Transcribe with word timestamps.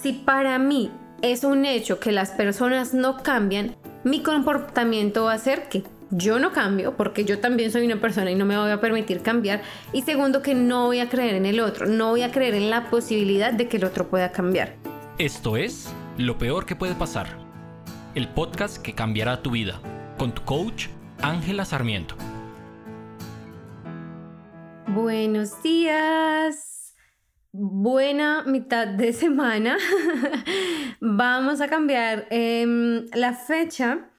Si 0.00 0.12
para 0.12 0.58
mí 0.58 0.92
es 1.22 1.42
un 1.42 1.64
hecho 1.64 1.98
que 1.98 2.12
las 2.12 2.30
personas 2.30 2.94
no 2.94 3.22
cambian, 3.22 3.74
mi 4.04 4.22
comportamiento 4.22 5.24
va 5.24 5.32
a 5.32 5.38
ser 5.38 5.68
que 5.68 5.82
yo 6.10 6.38
no 6.38 6.52
cambio 6.52 6.96
porque 6.96 7.24
yo 7.24 7.40
también 7.40 7.72
soy 7.72 7.84
una 7.84 8.00
persona 8.00 8.30
y 8.30 8.36
no 8.36 8.46
me 8.46 8.56
voy 8.56 8.70
a 8.70 8.80
permitir 8.80 9.22
cambiar. 9.22 9.62
Y 9.92 10.02
segundo, 10.02 10.40
que 10.40 10.54
no 10.54 10.86
voy 10.86 11.00
a 11.00 11.08
creer 11.08 11.34
en 11.34 11.46
el 11.46 11.58
otro, 11.58 11.86
no 11.86 12.10
voy 12.10 12.22
a 12.22 12.30
creer 12.30 12.54
en 12.54 12.70
la 12.70 12.90
posibilidad 12.90 13.52
de 13.52 13.66
que 13.66 13.78
el 13.78 13.84
otro 13.84 14.08
pueda 14.08 14.30
cambiar. 14.30 14.76
Esto 15.18 15.56
es 15.56 15.92
Lo 16.16 16.38
Peor 16.38 16.64
que 16.64 16.76
puede 16.76 16.94
pasar, 16.94 17.26
el 18.14 18.28
podcast 18.28 18.80
que 18.80 18.94
cambiará 18.94 19.42
tu 19.42 19.50
vida, 19.50 19.80
con 20.16 20.32
tu 20.32 20.42
coach 20.42 20.86
Ángela 21.20 21.64
Sarmiento. 21.64 22.14
Buenos 24.86 25.60
días. 25.60 26.77
Buena 27.52 28.44
mitad 28.44 28.86
de 28.86 29.12
semana. 29.14 29.78
Vamos 31.00 31.60
a 31.60 31.68
cambiar 31.68 32.26
em, 32.30 33.06
la 33.14 33.34
fecha 33.34 34.10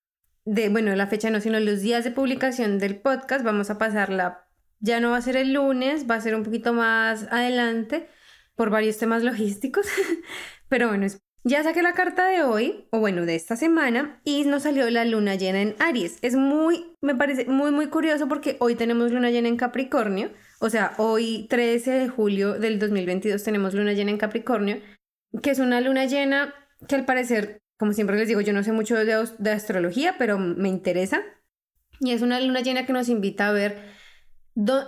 de, 0.46 0.70
bueno, 0.70 0.96
la 0.96 1.08
fecha 1.08 1.30
no, 1.30 1.40
sino 1.40 1.60
los 1.60 1.82
días 1.82 2.04
de 2.04 2.12
publicación 2.12 2.80
del 2.80 3.00
podcast. 3.00 3.44
Vamos 3.46 3.70
a 3.70 3.78
pasarla, 3.78 4.48
ya 4.80 5.00
no 5.00 5.12
va 5.12 5.18
a 5.18 5.22
ser 5.22 5.38
el 5.38 5.54
lunes, 5.54 6.10
va 6.10 6.16
a 6.16 6.22
ser 6.22 6.36
un 6.36 6.44
poquito 6.44 6.74
más 6.74 7.28
adelante 7.32 8.10
por 8.56 8.72
varios 8.72 8.98
temas 8.98 9.24
logísticos. 9.24 9.86
Pero 10.70 10.88
bueno, 10.88 11.06
ya 11.44 11.64
saqué 11.64 11.84
la 11.84 11.94
carta 11.94 12.26
de 12.26 12.44
hoy, 12.44 12.88
o 12.92 13.00
bueno, 13.00 13.26
de 13.26 13.36
esta 13.36 13.56
semana, 13.56 14.22
y 14.24 14.44
nos 14.44 14.64
salió 14.64 14.90
la 14.90 15.06
luna 15.06 15.36
llena 15.36 15.62
en 15.62 15.76
Aries. 15.80 16.18
Es 16.22 16.36
muy, 16.36 16.96
me 17.02 17.16
parece 17.16 17.46
muy, 17.46 17.72
muy 17.72 17.88
curioso 17.88 18.28
porque 18.28 18.58
hoy 18.60 18.76
tenemos 18.76 19.12
luna 19.12 19.30
llena 19.30 19.48
en 19.48 19.58
Capricornio. 19.58 20.32
O 20.60 20.70
sea, 20.70 20.94
hoy 20.98 21.48
13 21.50 21.92
de 21.92 22.10
julio 22.10 22.60
del 22.60 22.80
2022 22.80 23.42
tenemos 23.44 23.74
luna 23.74 23.94
llena 23.94 24.12
en 24.12 24.18
Capricornio, 24.18 24.82
que 25.42 25.52
es 25.52 25.60
una 25.60 25.80
luna 25.80 26.06
llena 26.06 26.54
que 26.88 26.96
al 26.96 27.06
parecer, 27.06 27.62
como 27.78 27.94
siempre 27.94 28.18
les 28.18 28.28
digo, 28.28 28.42
yo 28.42 28.52
no 28.52 28.64
sé 28.64 28.74
mucho 28.74 28.96
de, 28.96 29.52
astrología, 29.52 30.16
pero 30.18 30.38
me 30.38 30.68
interesa. 30.68 31.22
Y 32.02 32.12
es 32.12 32.22
una 32.22 32.40
luna 32.42 32.60
llena 32.60 32.86
que 32.86 32.94
nos 32.94 33.08
invita 33.08 33.48
a 33.48 33.54
ver 33.54 33.78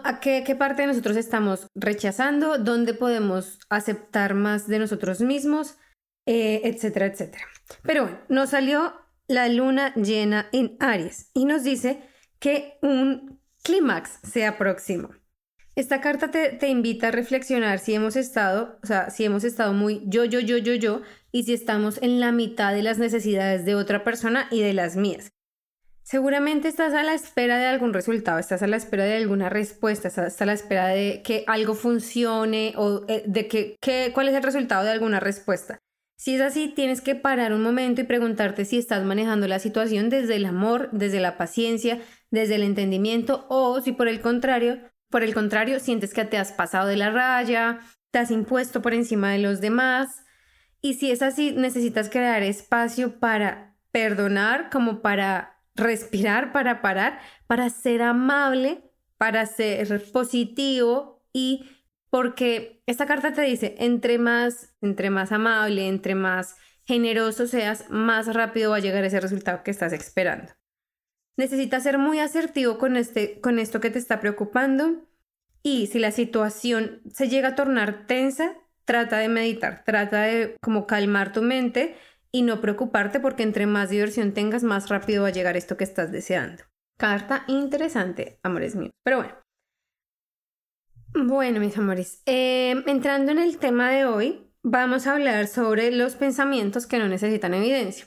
a 0.03 0.19
qué, 0.19 0.55
parte 0.57 0.81
de 0.81 0.87
nosotros 0.89 1.15
estamos 1.15 1.67
rechazando, 1.73 2.57
dónde 2.57 2.93
podemos 2.93 3.59
aceptar 3.69 4.33
más 4.33 4.67
de 4.67 4.79
nosotros 4.79 5.21
mismos, 5.21 5.77
eh, 6.25 6.61
etcétera, 6.65 7.05
etcétera. 7.05 7.45
Pero 7.83 8.03
bueno, 8.03 8.19
nos 8.27 8.49
salió 8.49 8.93
la 9.27 9.47
luna 9.47 9.93
llena 9.95 10.49
en 10.51 10.75
Aries 10.81 11.29
y 11.33 11.45
nos 11.45 11.63
dice 11.63 12.01
que 12.39 12.77
un 12.81 13.39
clímax 13.63 14.19
se 14.23 14.51
próximo. 14.51 15.20
Esta 15.75 16.01
carta 16.01 16.31
te, 16.31 16.67
invita 16.67 17.07
a 17.07 17.11
reflexionar 17.11 17.79
si 17.79 17.93
hemos 17.93 18.17
estado, 18.17 18.77
o 18.83 18.85
sea, 18.85 19.09
si 19.09 19.23
hemos 19.23 19.45
estado 19.45 19.73
muy 19.73 20.01
yo, 20.05 20.25
yo, 20.25 20.41
yo, 20.41 20.57
yo, 20.57 20.73
yo, 20.73 21.01
y 21.31 21.43
si 21.43 21.53
estamos 21.53 21.97
en 22.01 22.19
la 22.19 22.33
mitad 22.33 22.73
de 22.73 22.83
las 22.83 22.97
necesidades 22.97 23.63
de 23.63 23.75
otra 23.75 24.03
persona 24.03 24.47
y 24.51 24.59
de 24.61 24.73
las 24.73 24.97
mías. 24.97 25.31
Seguramente 26.03 26.67
estás 26.67 26.93
a 26.93 27.03
la 27.03 27.13
espera 27.13 27.57
de 27.57 27.67
algún 27.67 27.93
resultado, 27.93 28.37
estás 28.37 28.61
a 28.61 28.67
la 28.67 28.75
espera 28.75 29.05
de 29.05 29.15
alguna 29.15 29.47
respuesta, 29.47 30.09
estás 30.09 30.41
a 30.41 30.45
la 30.45 30.53
espera 30.53 30.87
de 30.87 31.21
que 31.23 31.45
algo 31.47 31.73
funcione 31.73 32.73
o 32.75 33.05
eh, 33.07 33.23
de 33.25 33.47
que, 33.47 33.77
que, 33.79 34.11
cuál 34.13 34.27
es 34.27 34.35
el 34.35 34.43
resultado 34.43 34.83
de 34.83 34.91
alguna 34.91 35.21
respuesta. 35.21 35.79
Si 36.17 36.35
es 36.35 36.41
así, 36.41 36.67
tienes 36.67 36.99
que 36.99 37.15
parar 37.15 37.53
un 37.53 37.63
momento 37.63 38.01
y 38.01 38.03
preguntarte 38.03 38.65
si 38.65 38.77
estás 38.77 39.05
manejando 39.05 39.47
la 39.47 39.59
situación 39.59 40.09
desde 40.09 40.35
el 40.35 40.45
amor, 40.45 40.89
desde 40.91 41.21
la 41.21 41.37
paciencia, 41.37 42.01
desde 42.29 42.55
el 42.55 42.63
entendimiento 42.63 43.45
o 43.47 43.79
si 43.79 43.93
por 43.93 44.09
el 44.09 44.19
contrario 44.19 44.90
por 45.11 45.23
el 45.23 45.33
contrario, 45.33 45.79
sientes 45.79 46.13
que 46.13 46.25
te 46.25 46.37
has 46.37 46.51
pasado 46.51 46.87
de 46.87 46.97
la 46.97 47.11
raya, 47.11 47.79
te 48.09 48.19
has 48.19 48.31
impuesto 48.31 48.81
por 48.81 48.93
encima 48.93 49.31
de 49.31 49.39
los 49.39 49.61
demás. 49.61 50.23
Y 50.81 50.95
si 50.95 51.11
es 51.11 51.21
así, 51.21 51.51
necesitas 51.51 52.09
crear 52.09 52.41
espacio 52.41 53.19
para 53.19 53.75
perdonar, 53.91 54.69
como 54.71 55.01
para 55.01 55.59
respirar, 55.75 56.51
para 56.51 56.81
parar, 56.81 57.19
para 57.45 57.69
ser 57.69 58.01
amable, 58.01 58.91
para 59.17 59.45
ser 59.45 60.11
positivo 60.11 61.23
y 61.33 61.69
porque 62.09 62.83
esta 62.87 63.05
carta 63.05 63.31
te 63.33 63.41
dice, 63.43 63.75
entre 63.77 64.17
más, 64.17 64.73
entre 64.81 65.09
más 65.09 65.31
amable, 65.31 65.87
entre 65.87 66.15
más 66.15 66.55
generoso 66.85 67.47
seas, 67.47 67.89
más 67.89 68.33
rápido 68.33 68.71
va 68.71 68.77
a 68.77 68.79
llegar 68.79 69.03
ese 69.05 69.19
resultado 69.19 69.63
que 69.63 69.71
estás 69.71 69.93
esperando. 69.93 70.51
Necesitas 71.37 71.83
ser 71.83 71.97
muy 71.97 72.19
asertivo 72.19 72.77
con, 72.77 72.97
este, 72.97 73.39
con 73.41 73.59
esto 73.59 73.79
que 73.79 73.89
te 73.89 73.99
está 73.99 74.19
preocupando 74.19 75.07
y 75.63 75.87
si 75.87 75.99
la 75.99 76.11
situación 76.11 77.01
se 77.13 77.29
llega 77.29 77.49
a 77.49 77.55
tornar 77.55 78.07
tensa, 78.07 78.57
trata 78.85 79.17
de 79.17 79.29
meditar, 79.29 79.83
trata 79.85 80.23
de 80.23 80.55
como 80.61 80.87
calmar 80.87 81.31
tu 81.31 81.41
mente 81.41 81.95
y 82.31 82.41
no 82.41 82.61
preocuparte 82.61 83.19
porque 83.19 83.43
entre 83.43 83.67
más 83.67 83.89
diversión 83.89 84.33
tengas, 84.33 84.63
más 84.63 84.89
rápido 84.89 85.23
va 85.23 85.29
a 85.29 85.31
llegar 85.31 85.57
esto 85.57 85.77
que 85.77 85.83
estás 85.83 86.11
deseando. 86.11 86.63
Carta 86.97 87.45
interesante, 87.47 88.39
amores 88.43 88.75
míos. 88.75 88.93
Pero 89.03 89.17
bueno. 89.17 89.33
Bueno, 91.13 91.59
mis 91.59 91.77
amores, 91.77 92.21
em, 92.25 92.83
entrando 92.87 93.31
en 93.31 93.39
el 93.39 93.57
tema 93.57 93.89
de 93.89 94.05
hoy, 94.05 94.49
vamos 94.63 95.07
a 95.07 95.13
hablar 95.13 95.47
sobre 95.47 95.91
los 95.91 96.15
pensamientos 96.15 96.87
que 96.87 96.99
no 96.99 97.07
necesitan 97.07 97.53
evidencia. 97.53 98.05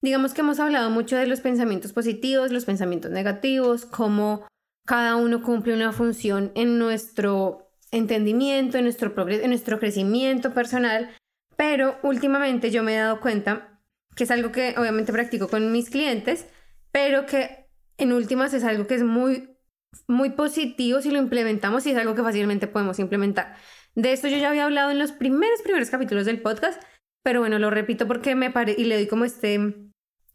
Digamos 0.00 0.32
que 0.32 0.42
hemos 0.42 0.60
hablado 0.60 0.90
mucho 0.90 1.16
de 1.16 1.26
los 1.26 1.40
pensamientos 1.40 1.92
positivos, 1.92 2.52
los 2.52 2.64
pensamientos 2.64 3.10
negativos, 3.10 3.84
cómo 3.84 4.46
cada 4.86 5.16
uno 5.16 5.42
cumple 5.42 5.74
una 5.74 5.92
función 5.92 6.52
en 6.54 6.78
nuestro 6.78 7.72
entendimiento, 7.90 8.78
en 8.78 8.84
nuestro 8.84 9.14
progreso, 9.14 9.42
en 9.42 9.50
nuestro 9.50 9.78
crecimiento 9.78 10.54
personal, 10.54 11.10
pero 11.56 11.98
últimamente 12.02 12.70
yo 12.70 12.82
me 12.82 12.94
he 12.94 12.98
dado 12.98 13.20
cuenta 13.20 13.80
que 14.14 14.24
es 14.24 14.30
algo 14.30 14.52
que 14.52 14.74
obviamente 14.78 15.12
practico 15.12 15.48
con 15.48 15.72
mis 15.72 15.90
clientes, 15.90 16.46
pero 16.92 17.26
que 17.26 17.68
en 17.96 18.12
últimas 18.12 18.54
es 18.54 18.64
algo 18.64 18.86
que 18.86 18.94
es 18.94 19.02
muy 19.02 19.54
muy 20.06 20.30
positivo 20.30 21.00
si 21.00 21.10
lo 21.10 21.18
implementamos 21.18 21.86
y 21.86 21.90
es 21.90 21.96
algo 21.96 22.14
que 22.14 22.22
fácilmente 22.22 22.66
podemos 22.66 22.98
implementar. 22.98 23.56
De 23.94 24.12
esto 24.12 24.28
yo 24.28 24.36
ya 24.36 24.50
había 24.50 24.64
hablado 24.64 24.90
en 24.90 24.98
los 24.98 25.12
primeros 25.12 25.62
primeros 25.62 25.90
capítulos 25.90 26.26
del 26.26 26.40
podcast, 26.40 26.82
pero 27.22 27.40
bueno, 27.40 27.58
lo 27.58 27.70
repito 27.70 28.06
porque 28.06 28.34
me 28.34 28.50
parece 28.50 28.80
y 28.80 28.84
le 28.84 28.96
doy 28.96 29.06
como 29.06 29.24
este 29.24 29.87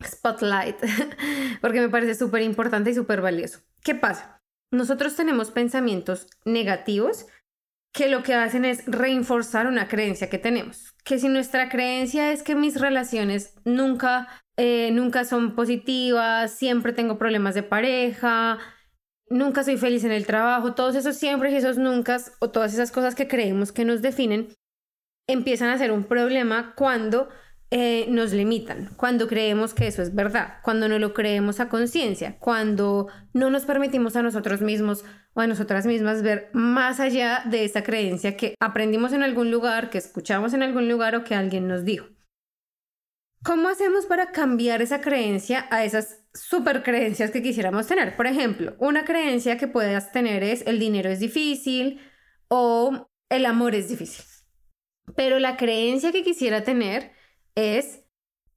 spotlight, 0.06 0.78
porque 1.62 1.81
me 1.81 1.90
parece 1.90 2.16
súper 2.16 2.41
importante 2.41 2.91
y 2.91 2.96
súper 2.96 3.22
valioso. 3.22 3.59
¿Qué 3.84 3.96
pasa? 3.96 4.41
Nosotros 4.72 5.16
tenemos 5.16 5.52
pensamientos 5.52 6.28
negativos 6.46 7.28
que 7.94 8.09
lo 8.09 8.24
que 8.24 8.34
hacen 8.34 8.66
es 8.66 8.84
reforzar 8.88 9.68
una 9.68 9.88
creencia 9.88 10.30
que 10.30 10.40
tenemos. 10.40 10.96
Que 11.03 11.19
si 11.19 11.30
nuestra 11.30 11.69
creencia 11.69 12.31
es 12.31 12.41
que 12.41 12.56
mis 12.56 12.81
relaciones 12.81 13.53
nunca, 13.66 14.28
eh, 14.58 14.90
nunca 14.91 15.25
son 15.25 15.56
positivas, 15.56 16.52
siempre 16.52 16.91
tengo 16.91 17.20
problemas 17.20 17.53
de 17.53 17.62
pareja, 17.62 18.58
nunca 19.30 19.64
soy 19.64 19.78
feliz 19.78 20.03
en 20.03 20.12
el 20.12 20.25
trabajo, 20.25 20.74
todos 20.74 20.96
esos 20.96 21.18
siempre 21.18 21.52
y 21.52 21.56
esos 21.56 21.78
nunca 21.78 22.18
o 22.40 22.50
todas 22.50 22.74
esas 22.74 22.91
cosas 22.91 23.14
que 23.14 23.28
creemos 23.28 23.72
que 23.72 23.85
nos 23.85 24.02
definen, 24.02 24.56
empiezan 25.28 25.70
a 25.70 25.78
ser 25.78 25.91
un 25.91 26.03
problema 26.03 26.74
cuando 26.75 27.30
eh, 27.75 28.06
nos 28.07 28.34
limitan, 28.34 28.91
cuando 28.97 29.28
creemos 29.28 29.73
que 29.73 29.88
eso 29.88 30.03
es 30.03 30.13
verdad, 30.13 30.59
cuando 30.61 30.88
no 30.88 31.00
lo 31.00 31.16
creemos 31.16 31.59
a 31.59 31.69
conciencia, 31.69 32.38
cuando 32.38 33.07
no 33.34 33.50
nos 33.50 33.66
permitimos 33.66 34.16
a 34.16 34.22
nosotros 34.22 34.61
mismos 34.61 35.03
o 35.34 35.41
a 35.41 35.47
nosotras 35.47 35.88
mismas 35.88 36.22
ver 36.22 36.51
más 36.53 37.00
allá 37.00 37.41
de 37.50 37.66
esa 37.66 37.81
creencia 37.81 38.38
que 38.38 38.53
aprendimos 38.59 39.11
en 39.11 39.23
algún 39.23 39.50
lugar, 39.50 39.89
que 39.89 39.97
escuchamos 39.97 40.53
en 40.53 40.61
algún 40.61 40.88
lugar 40.88 41.16
o 41.16 41.23
que 41.23 41.34
alguien 41.34 41.67
nos 41.67 41.84
dijo. 41.84 42.06
¿Cómo 43.44 43.69
hacemos 43.69 44.05
para 44.05 44.31
cambiar 44.31 44.84
esa 44.84 45.01
creencia 45.01 45.66
a 45.72 45.84
esas 45.84 46.23
super 46.31 46.84
creencias 46.84 47.31
que 47.31 47.41
quisiéramos 47.41 47.88
tener? 47.88 48.16
Por 48.16 48.28
ejemplo, 48.28 48.75
una 48.78 49.03
creencia 49.03 49.57
que 49.57 49.67
puedas 49.67 50.11
tener 50.11 50.44
es 50.44 50.63
el 50.67 50.78
dinero 50.78 51.09
es 51.09 51.19
difícil 51.19 52.00
o 52.50 53.09
el 53.29 53.47
amor 53.47 53.73
es 53.73 53.90
difícil. 53.90 54.25
Pero 55.16 55.40
la 55.40 55.57
creencia 55.57 56.11
que 56.11 56.23
quisiera 56.23 56.63
tener 56.63 57.22
es 57.55 58.03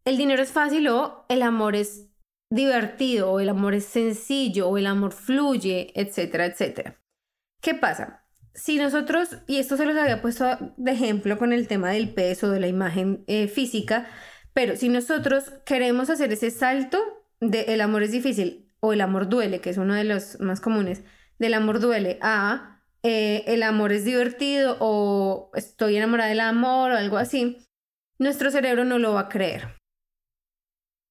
el 0.04 0.16
dinero 0.16 0.42
es 0.42 0.52
fácil 0.52 0.86
o 0.88 1.26
el 1.28 1.42
amor 1.42 1.74
es 1.74 2.08
divertido 2.50 3.32
o 3.32 3.40
el 3.40 3.48
amor 3.48 3.74
es 3.74 3.84
sencillo 3.86 4.68
o 4.68 4.78
el 4.78 4.86
amor 4.86 5.12
fluye, 5.12 5.92
etcétera, 5.94 6.46
etcétera. 6.46 7.00
¿Qué 7.60 7.74
pasa? 7.74 8.24
Si 8.54 8.76
nosotros, 8.76 9.38
y 9.46 9.56
esto 9.58 9.76
se 9.76 9.84
los 9.84 9.96
había 9.96 10.22
puesto 10.22 10.46
de 10.76 10.92
ejemplo 10.92 11.38
con 11.38 11.52
el 11.52 11.66
tema 11.66 11.90
del 11.90 12.14
peso, 12.14 12.50
de 12.50 12.60
la 12.60 12.68
imagen 12.68 13.24
eh, 13.26 13.48
física, 13.48 14.06
pero 14.52 14.76
si 14.76 14.88
nosotros 14.88 15.52
queremos 15.66 16.08
hacer 16.08 16.32
ese 16.32 16.50
salto 16.50 16.98
de 17.40 17.62
el 17.74 17.80
amor 17.80 18.02
es 18.04 18.12
difícil 18.12 18.72
o 18.80 18.92
el 18.92 19.00
amor 19.00 19.28
duele, 19.28 19.60
que 19.60 19.70
es 19.70 19.76
uno 19.76 19.94
de 19.94 20.04
los 20.04 20.40
más 20.40 20.60
comunes, 20.60 21.02
del 21.38 21.54
amor 21.54 21.80
duele 21.80 22.18
a 22.22 22.80
eh, 23.02 23.44
el 23.46 23.62
amor 23.62 23.92
es 23.92 24.04
divertido 24.04 24.76
o 24.80 25.50
estoy 25.54 25.96
enamorada 25.96 26.30
del 26.30 26.40
amor 26.40 26.92
o 26.92 26.96
algo 26.96 27.18
así, 27.18 27.65
nuestro 28.18 28.50
cerebro 28.50 28.84
no 28.84 28.98
lo 28.98 29.14
va 29.14 29.20
a 29.20 29.28
creer. 29.28 29.76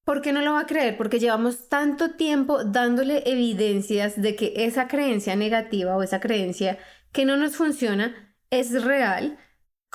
¿Por 0.04 0.22
qué 0.22 0.32
no 0.32 0.40
lo 0.40 0.52
va 0.52 0.60
a 0.60 0.66
creer? 0.66 0.96
Porque 0.96 1.18
llevamos 1.18 1.68
tanto 1.68 2.14
tiempo 2.14 2.64
dándole 2.64 3.22
evidencias 3.26 4.20
de 4.20 4.36
que 4.36 4.52
esa 4.56 4.86
creencia 4.86 5.34
negativa 5.34 5.96
o 5.96 6.02
esa 6.02 6.20
creencia 6.20 6.78
que 7.12 7.24
no 7.24 7.36
nos 7.36 7.56
funciona 7.56 8.36
es 8.50 8.84
real, 8.84 9.38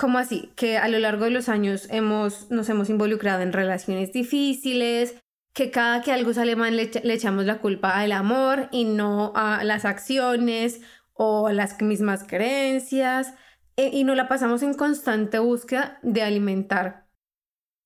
¿Cómo 0.02 0.18
así? 0.18 0.52
Que 0.56 0.78
a 0.80 0.88
lo 0.88 0.98
largo 0.98 1.26
de 1.26 1.32
los 1.32 1.48
años 1.48 1.88
hemos, 1.92 2.50
nos 2.50 2.68
hemos 2.70 2.90
involucrado 2.90 3.44
en 3.44 3.54
relaciones 3.54 4.12
difíciles, 4.12 5.16
que 5.54 5.70
cada 5.70 6.02
que 6.02 6.12
algo 6.12 6.34
sale 6.34 6.56
mal 6.56 6.76
le, 6.76 6.90
echamos 7.14 7.46
la 7.46 7.60
culpa 7.60 8.00
al 8.00 8.12
amor 8.12 8.68
y 8.72 8.86
no 8.86 9.32
a 9.36 9.64
las 9.64 9.86
acciones 9.86 10.82
o 11.14 11.48
a 11.48 11.54
las 11.54 11.80
mismas 11.82 12.24
creencias 12.24 13.36
e, 13.76 13.90
y 13.90 14.04
no 14.04 14.16
la 14.16 14.28
pasamos 14.28 14.64
en 14.64 14.74
constante 14.74 15.40
búsqueda 15.40 16.00
de 16.02 16.24
alimentar 16.24 17.01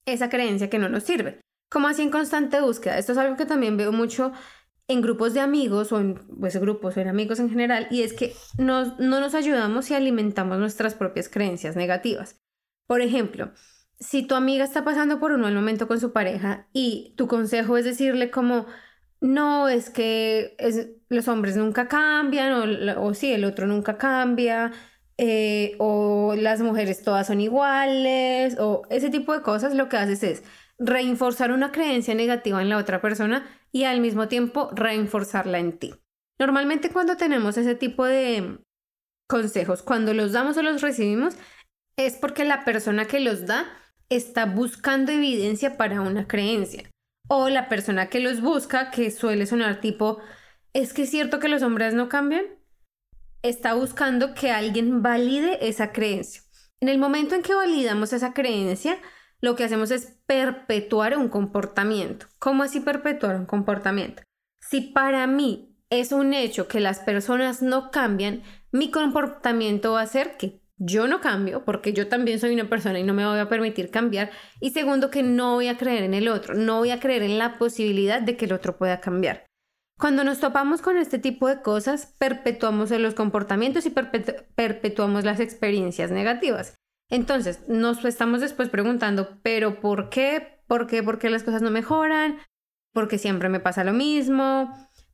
esa 0.06 0.30
creencia 0.30 0.69
que 0.69 0.80
no 0.80 0.90
nos 0.90 1.04
sirve. 1.04 1.40
¿Cómo 1.69 1.88
así 1.88 2.02
en 2.02 2.12
constante 2.12 2.62
búsqueda? 2.62 2.98
Esto 2.98 3.12
es 3.12 3.18
algo 3.18 3.38
que 3.38 3.46
también 3.46 3.78
veo 3.78 3.92
mucho 3.92 4.31
en 4.88 5.02
grupos 5.02 5.34
de 5.34 5.40
amigos 5.40 5.92
o 5.92 6.00
en 6.00 6.16
pues, 6.40 6.56
grupos 6.57 6.96
o 6.96 7.02
en 7.02 7.07
amigos 7.07 7.40
en 7.40 7.50
general 7.50 7.88
y 7.90 8.04
es 8.04 8.13
que 8.13 8.36
no 8.57 8.96
nos 9.00 9.34
ayudamos 9.34 9.90
y 9.90 9.96
alimentamos 9.96 10.60
nuestras 10.60 10.94
propias 10.94 11.28
creencias 11.28 11.75
negativas. 11.75 12.40
Por 12.88 13.02
ejemplo, 13.02 13.52
si 14.00 14.24
tu 14.24 14.36
amiga 14.36 14.63
está 14.63 14.84
pasando 14.84 15.19
por 15.19 15.31
un 15.31 15.42
mal 15.42 15.54
momento 15.54 15.88
con 15.88 16.00
su 16.00 16.13
pareja 16.13 16.68
y 16.74 17.13
tu 17.18 17.28
consejo 17.28 17.78
es 17.78 17.86
decirle 17.86 18.30
como, 18.30 18.68
no, 19.22 19.68
es 19.69 19.90
que 19.90 20.56
los 21.10 21.28
hombres 21.28 21.57
nunca 21.57 21.88
cambian 21.88 22.54
o, 22.54 23.02
o 23.02 23.13
sí, 23.13 23.31
el 23.31 23.46
otro 23.46 23.68
nunca 23.68 23.98
cambia, 23.98 24.72
eh, 25.18 25.76
o 25.80 26.36
las 26.38 26.62
mujeres 26.62 27.04
todas 27.04 27.28
son 27.28 27.42
iguales, 27.42 28.58
o 28.60 28.84
ese 28.90 29.10
tipo 29.10 29.34
de 29.34 29.42
cosas, 29.42 29.74
lo 29.74 29.90
que 29.90 29.98
haces 29.98 30.24
es 30.24 30.44
reforzar 30.78 31.52
una 31.52 31.72
creencia 31.72 32.16
negativa 32.16 32.62
en 32.62 32.70
la 32.70 32.78
otra 32.78 33.02
persona 33.02 33.46
y 33.72 33.86
al 33.86 34.02
mismo 34.02 34.28
tiempo 34.28 34.70
reforzarla 34.74 35.60
en 35.60 35.78
ti. 35.78 35.94
Normalmente 36.38 36.90
cuando 36.90 37.16
tenemos 37.16 37.58
ese 37.58 37.76
tipo 37.76 38.04
de 38.06 38.60
consejos, 39.28 39.82
cuando 39.82 40.14
los 40.14 40.34
damos 40.34 40.58
o 40.58 40.62
los 40.62 40.82
recibimos, 40.82 41.36
es 41.98 42.16
porque 42.16 42.44
la 42.44 42.66
persona 42.66 43.06
que 43.06 43.22
los 43.22 43.46
da 43.46 43.66
está 44.10 44.46
buscando 44.46 45.12
evidencia 45.12 45.78
para 45.78 46.02
una 46.02 46.28
creencia. 46.28 46.90
O 47.28 47.50
la 47.50 47.70
persona 47.70 48.08
que 48.08 48.20
los 48.20 48.42
busca, 48.42 48.92
que 48.92 49.10
suele 49.12 49.46
sonar 49.46 49.82
tipo, 49.82 50.20
¿es 50.74 50.94
que 50.94 51.04
es 51.04 51.10
cierto 51.10 51.40
que 51.40 51.48
los 51.48 51.64
hombres 51.64 51.94
no 51.94 52.10
cambian? 52.10 52.46
Está 53.45 53.75
buscando 53.75 54.33
que 54.33 54.50
alguien 54.50 55.03
valide 55.03 55.69
esa 55.69 55.92
creencia. 55.92 56.42
En 56.80 56.89
el 56.89 56.97
momento 56.97 57.36
en 57.36 57.44
que 57.44 57.53
validamos 57.53 58.12
esa 58.12 58.33
creencia, 58.33 58.97
lo 59.39 59.56
que 59.56 59.63
hacemos 59.63 59.92
es 59.92 60.18
perpetuar 60.25 61.15
un 61.15 61.30
comportamiento. 61.30 62.25
¿Cómo 62.39 62.63
así 62.63 62.80
perpetuar 62.80 63.36
un 63.36 63.45
comportamiento? 63.45 64.24
Si 64.59 64.81
para 64.81 65.27
mí 65.27 65.77
es 65.92 66.12
un 66.12 66.33
hecho 66.33 66.68
que 66.68 66.80
las 66.80 67.01
personas 67.01 67.62
no 67.62 67.92
cambian, 67.92 68.42
mi 68.71 68.89
comportamiento 68.89 69.92
va 69.92 70.01
a 70.01 70.07
ser 70.07 70.38
que 70.38 70.63
yo 70.77 71.07
no 71.07 71.21
cambio 71.21 71.63
porque 71.65 71.94
yo 71.94 72.07
también 72.07 72.39
soy 72.39 72.51
una 72.56 72.68
persona 72.68 72.97
y 72.97 73.03
no 73.03 73.13
me 73.13 73.27
voy 73.27 73.38
a 73.38 73.47
permitir 73.47 73.92
cambiar. 73.92 74.31
Y 74.59 74.71
segundo, 74.71 75.12
que 75.12 75.21
no 75.21 75.53
voy 75.53 75.68
a 75.68 75.77
creer 75.77 76.01
en 76.01 76.15
el 76.15 76.30
otro, 76.30 76.56
no 76.56 76.80
voy 76.80 76.89
a 76.89 77.00
creer 77.00 77.21
en 77.21 77.38
la 77.38 77.59
posibilidad 77.59 78.24
de 78.24 78.38
que 78.38 78.45
el 78.45 78.53
otro 78.53 78.75
pueda 78.75 79.01
cambiar. 79.01 79.45
Cuando 79.97 80.24
nos 80.25 80.39
topamos 80.39 80.81
con 80.81 80.97
este 80.97 81.19
tipo 81.19 81.47
de 81.47 81.62
cosas, 81.62 82.13
perpetuamos 82.18 82.92
los 82.92 83.13
comportamientos 83.13 83.86
y 83.86 83.92
perpetuamos 83.92 85.24
las 85.24 85.39
experiencias 85.39 86.12
negativas. 86.12 86.75
Entonces, 87.09 87.62
nos 87.68 88.03
estamos 88.03 88.42
después 88.42 88.69
preguntando, 88.69 89.39
pero 89.42 89.80
¿por 89.80 90.09
qué? 90.09 90.59
¿Por 90.68 90.88
qué? 90.88 91.01
¿Por 91.01 91.19
qué 91.19 91.30
las 91.30 91.44
cosas 91.44 91.62
no 91.62 91.71
mejoran? 91.71 92.39
¿Por 92.94 93.07
qué 93.07 93.18
siempre 93.18 93.47
me 93.47 93.59
pasa 93.59 93.83
lo 93.83 93.94
mismo? 93.94 94.74